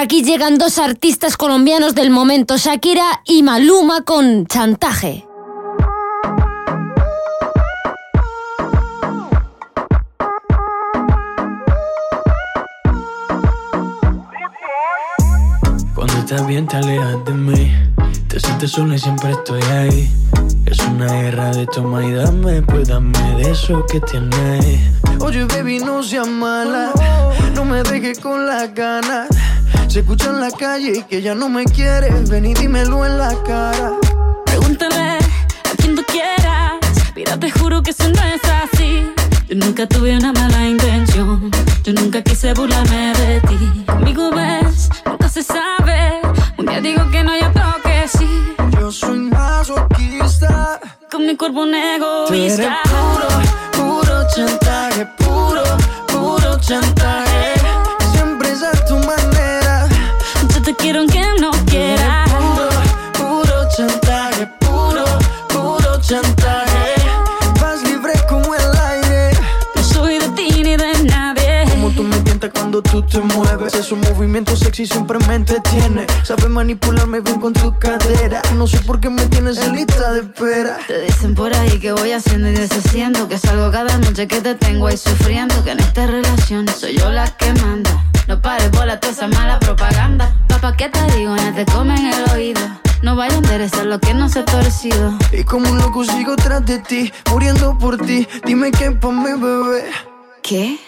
aquí 0.00 0.22
llegan 0.22 0.56
dos 0.56 0.78
artistas 0.78 1.36
colombianos 1.36 1.94
del 1.94 2.08
momento, 2.10 2.56
Shakira 2.56 3.20
y 3.26 3.42
Maluma 3.42 4.02
con 4.02 4.46
Chantaje. 4.46 5.26
Cuando 15.94 16.14
estás 16.14 16.46
bien 16.46 16.66
te 16.66 16.76
alejas 16.78 17.22
de 17.26 17.34
mí 17.34 17.72
Te 18.26 18.40
sientes 18.40 18.70
sola 18.70 18.94
y 18.94 18.98
siempre 18.98 19.32
estoy 19.32 19.62
ahí 19.62 20.10
Es 20.64 20.78
una 20.80 21.12
guerra 21.12 21.50
de 21.50 21.66
toma 21.66 22.02
y 22.02 22.12
dame 22.12 22.62
Pues 22.62 22.88
dame 22.88 23.18
de 23.36 23.50
eso 23.50 23.84
que 23.84 24.00
tienes 24.00 24.80
Oye, 25.20 25.44
baby, 25.44 25.80
no 25.80 26.02
seas 26.02 26.26
mala. 26.26 26.92
No 27.54 27.64
me 27.66 27.82
dejes 27.82 28.18
con 28.20 28.46
las 28.46 28.74
ganas. 28.74 29.28
Se 29.90 30.00
escucha 30.00 30.26
en 30.30 30.40
la 30.40 30.52
calle 30.52 30.98
y 30.98 31.02
que 31.02 31.20
ya 31.20 31.34
no 31.34 31.48
me 31.48 31.64
quieres. 31.64 32.30
Ven 32.30 32.46
y 32.46 32.54
dímelo 32.54 33.04
en 33.04 33.18
la 33.18 33.34
cara. 33.42 33.90
Pregúntale 34.46 35.18
a 35.18 35.76
quien 35.76 35.96
tú 35.96 36.04
quieras. 36.06 36.74
Mira, 37.16 37.36
te 37.36 37.50
juro 37.50 37.82
que 37.82 37.90
eso 37.90 38.08
no 38.08 38.22
es 38.22 38.40
así. 38.44 39.04
Yo 39.48 39.56
nunca 39.56 39.88
tuve 39.88 40.16
una 40.16 40.32
mala 40.32 40.68
intención. 40.68 41.50
Yo 41.82 41.92
nunca 41.92 42.22
quise 42.22 42.54
burlarme 42.54 43.12
de 43.14 43.40
ti. 43.40 43.84
Conmigo 43.86 44.30
ves, 44.30 44.90
nunca 45.04 45.28
se 45.28 45.42
sabe. 45.42 46.20
Un 46.56 46.66
día 46.66 46.80
digo 46.80 47.10
que 47.10 47.24
no, 47.24 47.36
y 47.36 47.40
otro 47.42 47.74
que 47.82 48.06
sí. 48.06 48.54
Yo 48.78 48.92
soy 48.92 49.18
masoquista. 49.18 50.78
Con 51.10 51.26
mi 51.26 51.36
cuerpo 51.36 51.62
un 51.62 51.72
Tú 51.72 52.34
eres 52.34 52.60
egoísta. 52.60 52.78
puro, 52.84 53.28
puro 53.72 54.26
chantaje. 54.36 55.04
Puro, 55.18 55.64
puro 56.06 56.60
chantaje. 56.60 57.49
Quiero 60.80 61.00
aunque 61.00 61.22
no 61.40 61.50
quieras. 61.66 62.30
Puro, 62.30 62.68
puro 63.12 63.68
chantaje. 63.76 64.46
Puro, 64.58 65.04
puro 65.48 66.00
chantaje. 66.00 66.94
Vas 67.60 67.82
libre 67.82 68.12
como 68.28 68.54
el 68.54 68.78
aire. 68.88 69.30
No 69.74 69.82
soy 69.82 70.18
de 70.18 70.28
ti 70.30 70.62
ni 70.62 70.76
de 70.76 71.04
nadie. 71.04 71.64
Como 71.70 71.90
tú 71.90 72.02
me 72.02 72.16
tientas 72.20 72.50
cuando 72.54 72.82
tú 72.82 73.02
te 73.02 73.20
mueves. 73.20 73.74
Esos 73.74 73.98
movimientos 73.98 74.60
sexy 74.60 74.86
siempre 74.86 75.18
me 75.26 75.34
entretiene. 75.34 76.06
Sabes 76.22 76.48
manipularme 76.48 77.20
bien 77.20 77.40
con 77.40 77.52
tu 77.52 77.78
cadera. 77.78 78.42
No 78.56 78.66
sé 78.66 78.78
por 78.78 79.00
qué 79.00 79.10
me 79.10 79.26
tienes 79.26 79.58
en 79.58 79.76
lista 79.76 80.12
de 80.12 80.20
espera. 80.20 80.78
Te 80.86 81.02
dicen 81.02 81.34
por 81.34 81.54
ahí 81.54 81.78
que 81.78 81.92
voy 81.92 82.12
haciendo 82.12 82.48
y 82.48 82.52
deshaciendo. 82.52 83.28
Que 83.28 83.38
salgo 83.38 83.70
cada 83.70 83.96
noche 83.98 84.26
que 84.26 84.40
te 84.40 84.54
tengo 84.54 84.86
ahí 84.86 84.96
sufriendo. 84.96 85.62
Que 85.62 85.72
en 85.72 85.80
esta 85.80 86.06
relación 86.06 86.66
soy 86.68 86.96
yo 86.96 87.10
la 87.10 87.26
que 87.36 87.52
manda. 87.54 88.04
No 88.30 88.40
pares 88.40 88.70
bola 88.70 89.00
toda 89.00 89.12
esa 89.12 89.26
mala 89.26 89.58
propaganda. 89.58 90.32
Papá, 90.46 90.76
¿qué 90.76 90.88
te 90.88 91.02
digo? 91.16 91.34
No 91.34 91.52
te 91.52 91.66
comen 91.66 92.12
el 92.12 92.30
oído. 92.30 92.60
No 93.02 93.16
vaya 93.16 93.34
a 93.34 93.38
interesar 93.38 93.86
lo 93.86 93.98
que 93.98 94.14
no 94.14 94.28
se 94.28 94.38
ha 94.38 94.44
torcido. 94.44 95.18
Y 95.32 95.42
como 95.42 95.68
un 95.68 95.78
loco 95.78 96.04
sigo 96.04 96.36
tras 96.36 96.64
de 96.64 96.78
ti, 96.78 97.12
muriendo 97.28 97.76
por 97.76 97.98
ti. 97.98 98.28
Dime 98.46 98.70
qué 98.70 98.92
pa' 98.92 99.10
mi 99.10 99.32
bebé. 99.32 99.90
¿Qué? 100.44 100.78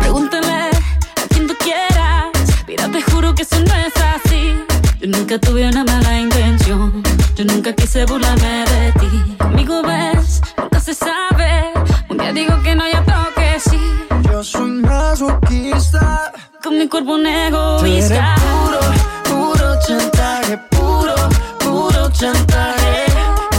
Pregúntale 0.00 0.52
a 0.52 1.28
quien 1.30 1.46
tú 1.46 1.54
quieras. 1.58 2.26
Mira, 2.68 2.90
te 2.90 3.00
juro 3.10 3.34
que 3.34 3.44
eso 3.44 3.58
no 3.58 3.74
es 3.74 3.94
así. 3.96 4.62
Yo 5.00 5.08
nunca 5.08 5.38
tuve 5.38 5.66
una 5.66 5.82
mala 5.82 6.20
intención. 6.20 7.02
Yo 7.36 7.44
nunca 7.46 7.72
quise 7.72 8.04
burlarme 8.04 8.66
de 8.66 8.92
ti. 9.00 9.36
Conmigo 9.38 9.80
ves, 9.82 10.42
nunca 10.58 10.78
se 10.78 10.92
sabe. 10.92 11.72
Un 12.10 12.18
día 12.18 12.34
digo 12.34 12.60
que 12.62 12.74
no, 12.74 12.86
y 12.86 12.94
otro 12.94 13.14
que 13.34 13.60
sí. 13.60 13.80
Yo 14.30 14.44
soy 14.44 14.72
masoquista. 14.72 16.32
Con 16.66 16.78
mi 16.78 16.88
cuerpo 16.88 17.12
un 17.12 17.24
egoísta. 17.24 18.34
puro, 18.42 18.80
puro 19.22 19.78
chantaje. 19.86 20.58
Puro, 20.68 21.14
puro 21.60 22.10
chantaje. 22.10 23.04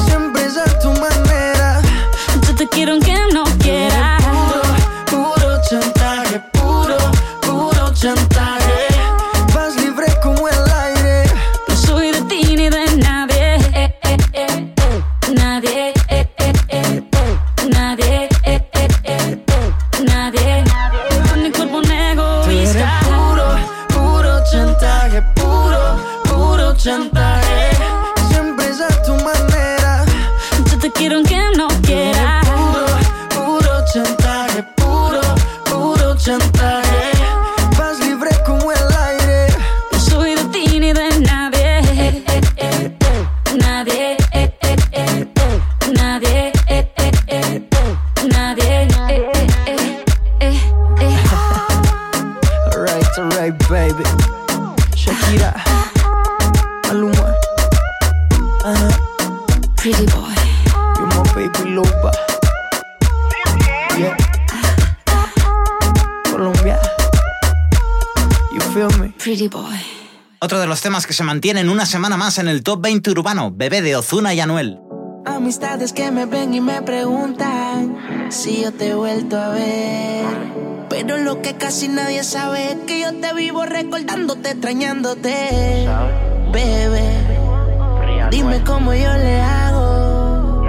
Siempre 0.08 0.44
es 0.44 0.58
a 0.58 0.66
tu 0.80 0.90
manera. 0.90 1.82
Yo 2.46 2.56
te 2.56 2.68
quiero 2.68 2.92
aunque 2.92 3.17
Pretty 69.38 69.56
boy. 69.56 69.78
Otro 70.40 70.60
de 70.60 70.66
los 70.66 70.82
temas 70.82 71.06
que 71.06 71.14
se 71.14 71.24
mantienen 71.24 71.70
una 71.70 71.86
semana 71.86 72.18
más 72.18 72.40
en 72.40 72.48
el 72.48 72.64
top 72.64 72.82
20 72.82 73.12
urbano, 73.12 73.52
Bebé 73.54 73.84
de 73.84 73.96
Ozuna 73.96 74.34
y 74.34 74.40
Anuel. 74.40 74.80
Amistades 75.28 75.94
que 75.94 76.10
me 76.10 76.26
ven 76.26 76.56
y 76.56 76.60
me 76.60 76.82
preguntan 76.82 78.32
si 78.32 78.64
yo 78.64 78.74
te 78.74 78.90
he 78.90 78.94
vuelto 78.96 79.38
a 79.38 79.50
ver. 79.50 80.26
Pero 80.90 81.20
lo 81.20 81.44
que 81.44 81.56
casi 81.56 81.88
nadie 81.88 82.24
sabe 82.24 82.72
es 82.72 82.78
que 82.88 83.02
yo 83.02 83.14
te 83.14 83.32
vivo 83.36 83.64
recordándote, 83.64 84.50
extrañándote. 84.50 85.88
Bebé, 86.52 87.12
dime 88.32 88.64
cómo 88.64 88.92
yo 88.96 89.14
le 89.14 89.40
hago. 89.40 90.64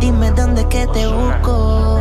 Dime 0.00 0.30
dónde 0.30 0.62
es 0.62 0.66
que 0.68 0.86
te 0.86 1.06
busco. 1.08 2.00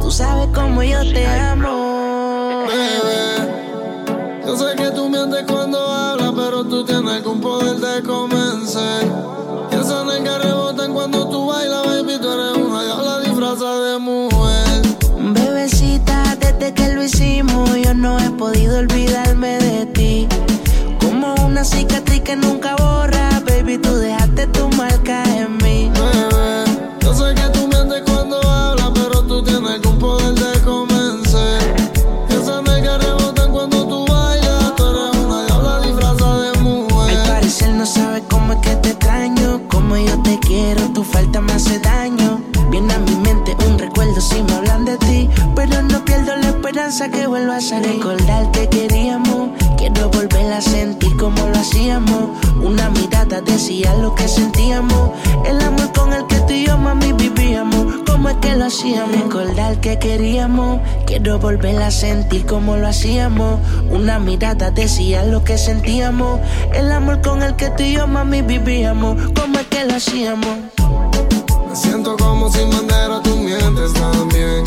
Tú 0.00 0.10
sabes 0.10 0.48
cómo 0.54 0.82
yo 0.82 1.00
te 1.12 1.26
amo. 1.26 2.64
Bebé, 2.66 3.19
yo 4.50 4.56
sé 4.56 4.74
que 4.74 4.90
tú 4.90 5.08
mientes 5.08 5.44
cuando 5.46 5.78
hablas, 5.78 6.32
pero 6.34 6.64
tú 6.64 6.84
tienes 6.84 7.12
algún 7.12 7.40
poder 7.40 7.76
de 7.76 8.02
convencer. 8.02 9.06
Y 9.70 9.74
esas 9.76 10.04
nalgas 10.04 10.42
rebotan 10.42 10.92
cuando 10.92 11.28
tú 11.28 11.46
bailas, 11.46 11.86
baby, 11.86 12.18
tú 12.20 12.32
eres 12.32 12.56
una 12.56 12.82
diabla 12.82 13.20
disfrazada 13.20 13.92
de 13.92 13.98
mujer. 13.98 14.82
Bebecita, 15.18 16.36
desde 16.40 16.74
que 16.74 16.94
lo 16.94 17.04
hicimos, 17.04 17.70
yo 17.76 17.94
no 17.94 18.18
he 18.18 18.30
podido 18.30 18.78
olvidarme 18.78 19.58
de 19.58 19.86
ti. 19.86 20.28
Como 21.00 21.32
una 21.46 21.62
cicatriz 21.62 22.22
que 22.22 22.34
nunca 22.34 22.74
borra, 22.74 23.40
baby, 23.46 23.78
tú 23.78 23.94
dejaste 23.94 24.48
tu 24.48 24.68
marca 24.70 25.29
como 39.90 40.06
yo 40.06 40.22
te 40.22 40.38
quiero, 40.38 40.82
tu 40.92 41.02
falta 41.02 41.40
me 41.40 41.52
hace 41.52 41.80
daño. 41.80 42.40
Viene 42.70 42.94
a 42.94 42.98
mi 43.00 43.16
mente 43.16 43.56
un 43.66 43.76
recuerdo 43.76 44.20
si 44.20 44.40
me 44.40 44.52
hablan 44.52 44.84
de 44.84 44.96
ti, 44.98 45.28
pero 45.56 45.82
no 45.82 46.04
pierdo 46.04 46.36
la 46.36 46.50
esperanza 46.50 47.08
que 47.08 47.26
vuelvas 47.26 47.72
a 47.72 47.80
recordar 47.80 48.52
que 48.52 48.68
queríamos. 48.68 49.50
Quiero 49.76 50.08
volver 50.10 50.52
a 50.52 50.60
sentir 50.60 51.16
como 51.16 51.44
lo 51.44 51.58
hacíamos. 51.58 52.38
Una 52.62 52.88
mirada 52.90 53.40
decía 53.40 53.92
lo 53.96 54.14
que 54.14 54.28
sentíamos. 54.28 55.10
El 55.44 55.60
amor 55.60 55.90
con 55.92 56.12
el 56.12 56.24
que 56.28 56.36
tú 56.42 56.52
y 56.52 56.66
yo, 56.66 56.78
mami, 56.78 57.12
vivíamos. 57.12 57.99
Cómo 58.20 58.28
es 58.28 58.36
que 58.36 58.54
lo 58.54 58.66
hacíamos. 58.66 59.16
Recordar 59.16 59.80
que 59.80 59.98
queríamos. 59.98 60.80
Quiero 61.06 61.38
volver 61.38 61.82
a 61.82 61.90
sentir 61.90 62.44
como 62.44 62.76
lo 62.76 62.86
hacíamos. 62.86 63.58
Una 63.90 64.18
mirada 64.18 64.70
decía 64.70 65.24
lo 65.24 65.42
que 65.42 65.56
sentíamos. 65.56 66.38
El 66.74 66.92
amor 66.92 67.22
con 67.22 67.40
el 67.42 67.56
que 67.56 67.70
tú 67.70 67.82
y 67.82 67.94
yo, 67.94 68.06
mami, 68.06 68.42
vivíamos. 68.42 69.16
Cómo 69.34 69.58
es 69.58 69.66
que 69.68 69.86
lo 69.86 69.94
hacíamos. 69.94 70.54
Me 71.66 71.74
siento 71.74 72.14
como 72.18 72.52
sin 72.52 72.68
bandera, 72.68 73.22
tú 73.22 73.36
mientes 73.36 73.94
también. 73.94 74.64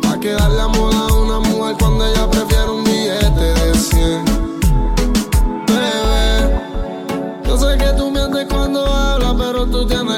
Pa' 0.00 0.18
que 0.18 0.32
darle 0.32 0.62
amor 0.62 0.94
a 0.94 1.12
una 1.12 1.40
mujer 1.40 1.76
cuando 1.78 2.06
ella 2.06 2.30
prefiere 2.30 2.70
un 2.70 2.82
billete 2.82 3.44
de 3.44 3.74
100. 3.74 4.24
Bebé, 5.66 6.60
yo 7.44 7.58
sé 7.58 7.76
que 7.76 7.92
tú 7.94 8.10
mientes 8.10 8.46
cuando 8.48 8.86
hablas, 8.86 9.34
pero 9.36 9.66
tú 9.66 9.86
tienes 9.86 10.15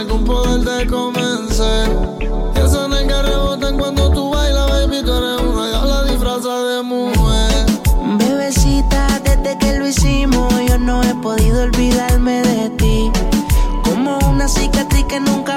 que 15.09 15.21
nunca 15.21 15.48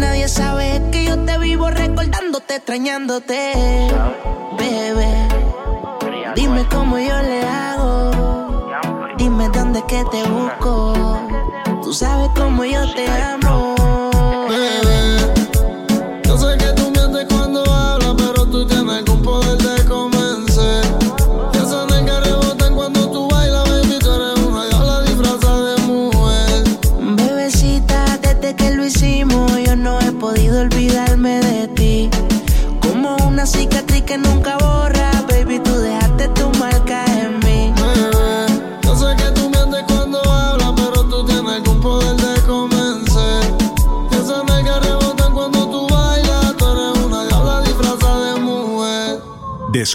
nadie 0.00 0.28
sabe 0.28 0.82
que 0.90 1.04
yo 1.04 1.18
te 1.24 1.38
vivo 1.38 1.70
recordándote, 1.70 2.56
extrañándote. 2.56 3.52
Bebé, 4.58 5.28
dime 6.34 6.66
cómo 6.70 6.98
yo 6.98 7.16
le 7.22 7.42
hago. 7.42 8.10
Dime 9.18 9.48
dónde 9.50 9.80
es 9.80 9.84
que 9.84 10.02
te 10.10 10.22
busco. 10.24 10.94
Tú 11.82 11.92
sabes 11.92 12.30
cómo 12.34 12.64
yo 12.64 12.90
te 12.94 13.06
amo. 13.08 13.74
Bebé, 14.48 15.39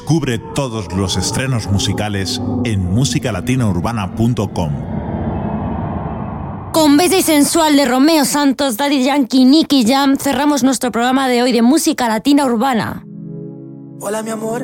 Descubre 0.05 0.37
todos 0.37 0.93
los 0.93 1.17
estrenos 1.17 1.65
musicales 1.65 2.39
en 2.63 2.85
musicalatinaurbana.com. 2.93 4.71
Con 6.71 6.95
Bella 6.95 7.17
y 7.17 7.23
Sensual 7.23 7.75
de 7.75 7.85
Romeo 7.85 8.23
Santos, 8.23 8.77
Daddy 8.77 9.03
Yankee, 9.03 9.45
Nicky 9.45 9.83
Jam, 9.83 10.17
cerramos 10.17 10.61
nuestro 10.61 10.91
programa 10.91 11.27
de 11.27 11.41
hoy 11.41 11.51
de 11.51 11.63
música 11.63 12.07
latina 12.07 12.45
urbana. 12.45 13.03
Hola, 13.99 14.21
mi 14.21 14.29
amor. 14.29 14.63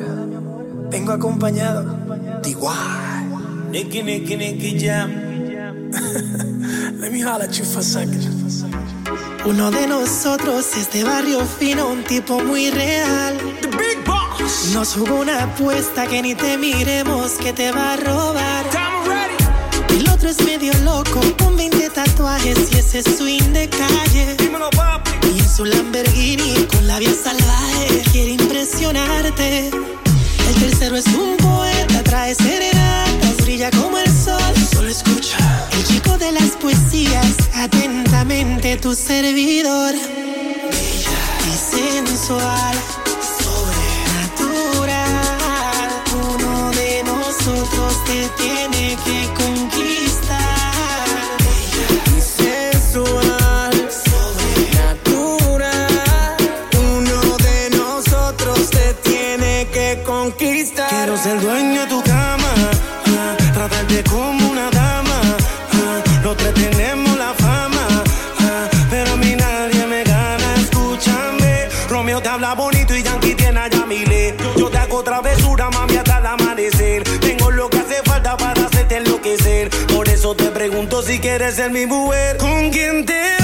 Vengo 0.92 1.10
acompañado 1.10 1.92
de 2.40 2.48
igual. 2.48 3.66
Nicky, 3.72 4.04
Nicky, 4.04 4.36
Nicky 4.36 4.78
Jam. 4.78 5.10
Let 7.00 7.10
me 7.10 7.20
holler 7.20 7.48
at 7.48 7.58
you 7.58 7.64
for 7.64 7.80
a 7.80 7.82
second. 7.82 8.42
Uno 9.44 9.72
de 9.72 9.88
nosotros 9.88 10.76
es 10.76 10.92
de 10.92 11.02
barrio 11.02 11.40
fino, 11.44 11.88
un 11.88 12.04
tipo 12.04 12.38
muy 12.44 12.70
real. 12.70 13.36
Nos 14.72 14.94
jugó 14.94 15.16
una 15.16 15.44
apuesta 15.44 16.06
que 16.06 16.22
ni 16.22 16.34
te 16.34 16.58
miremos 16.58 17.32
que 17.32 17.52
te 17.52 17.72
va 17.72 17.94
a 17.94 17.96
robar. 17.96 18.64
El 19.88 20.08
otro 20.08 20.28
es 20.28 20.42
medio 20.44 20.72
loco, 20.84 21.20
con 21.38 21.56
20 21.56 21.90
tatuajes 21.90 22.58
y 22.72 22.78
ese 22.78 23.02
swing 23.02 23.52
de 23.52 23.68
calle. 23.68 24.36
Y 25.34 25.38
en 25.38 25.48
su 25.48 25.64
Lamborghini 25.64 26.66
con 26.66 26.86
la 26.86 26.98
vía 26.98 27.12
salvaje 27.14 28.02
quiere 28.12 28.32
impresionarte. 28.32 29.68
El 29.68 30.54
tercero 30.60 30.96
es 30.96 31.06
un 31.08 31.36
poeta, 31.38 32.02
trae 32.02 32.34
serenatas, 32.34 33.36
brilla 33.42 33.70
como 33.70 33.98
el 33.98 34.08
sol. 34.08 34.54
Solo 34.72 34.88
escucha. 34.88 35.68
El 35.72 35.84
chico 35.84 36.18
de 36.18 36.32
las 36.32 36.50
poesías, 36.60 37.36
atentamente 37.54 38.76
tu 38.76 38.94
servidor. 38.94 39.94
Bella 39.94 41.18
y 41.46 42.06
sensual, 42.06 42.76
tiene 48.36 48.96
que 49.04 49.20
conquistar. 49.34 51.04
Y 52.16 52.20
sensual, 52.20 53.74
sobrenatural. 54.06 55.70
Uno 56.78 57.20
de 57.38 57.70
nosotros 57.70 58.70
te 58.70 58.94
tiene 59.08 59.66
que 59.72 60.02
conquistar. 60.04 60.88
Quiero 60.88 61.16
ser 61.16 61.40
dueño 61.40 61.86
pregunto 80.68 81.02
si 81.02 81.18
quieres 81.18 81.56
ser 81.56 81.72
mi 81.72 81.86
mujer. 81.86 82.36
¿Con 82.36 82.70
quién 82.70 83.04
te 83.04 83.41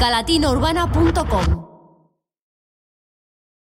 musicalatinourbana.com. 0.00 1.69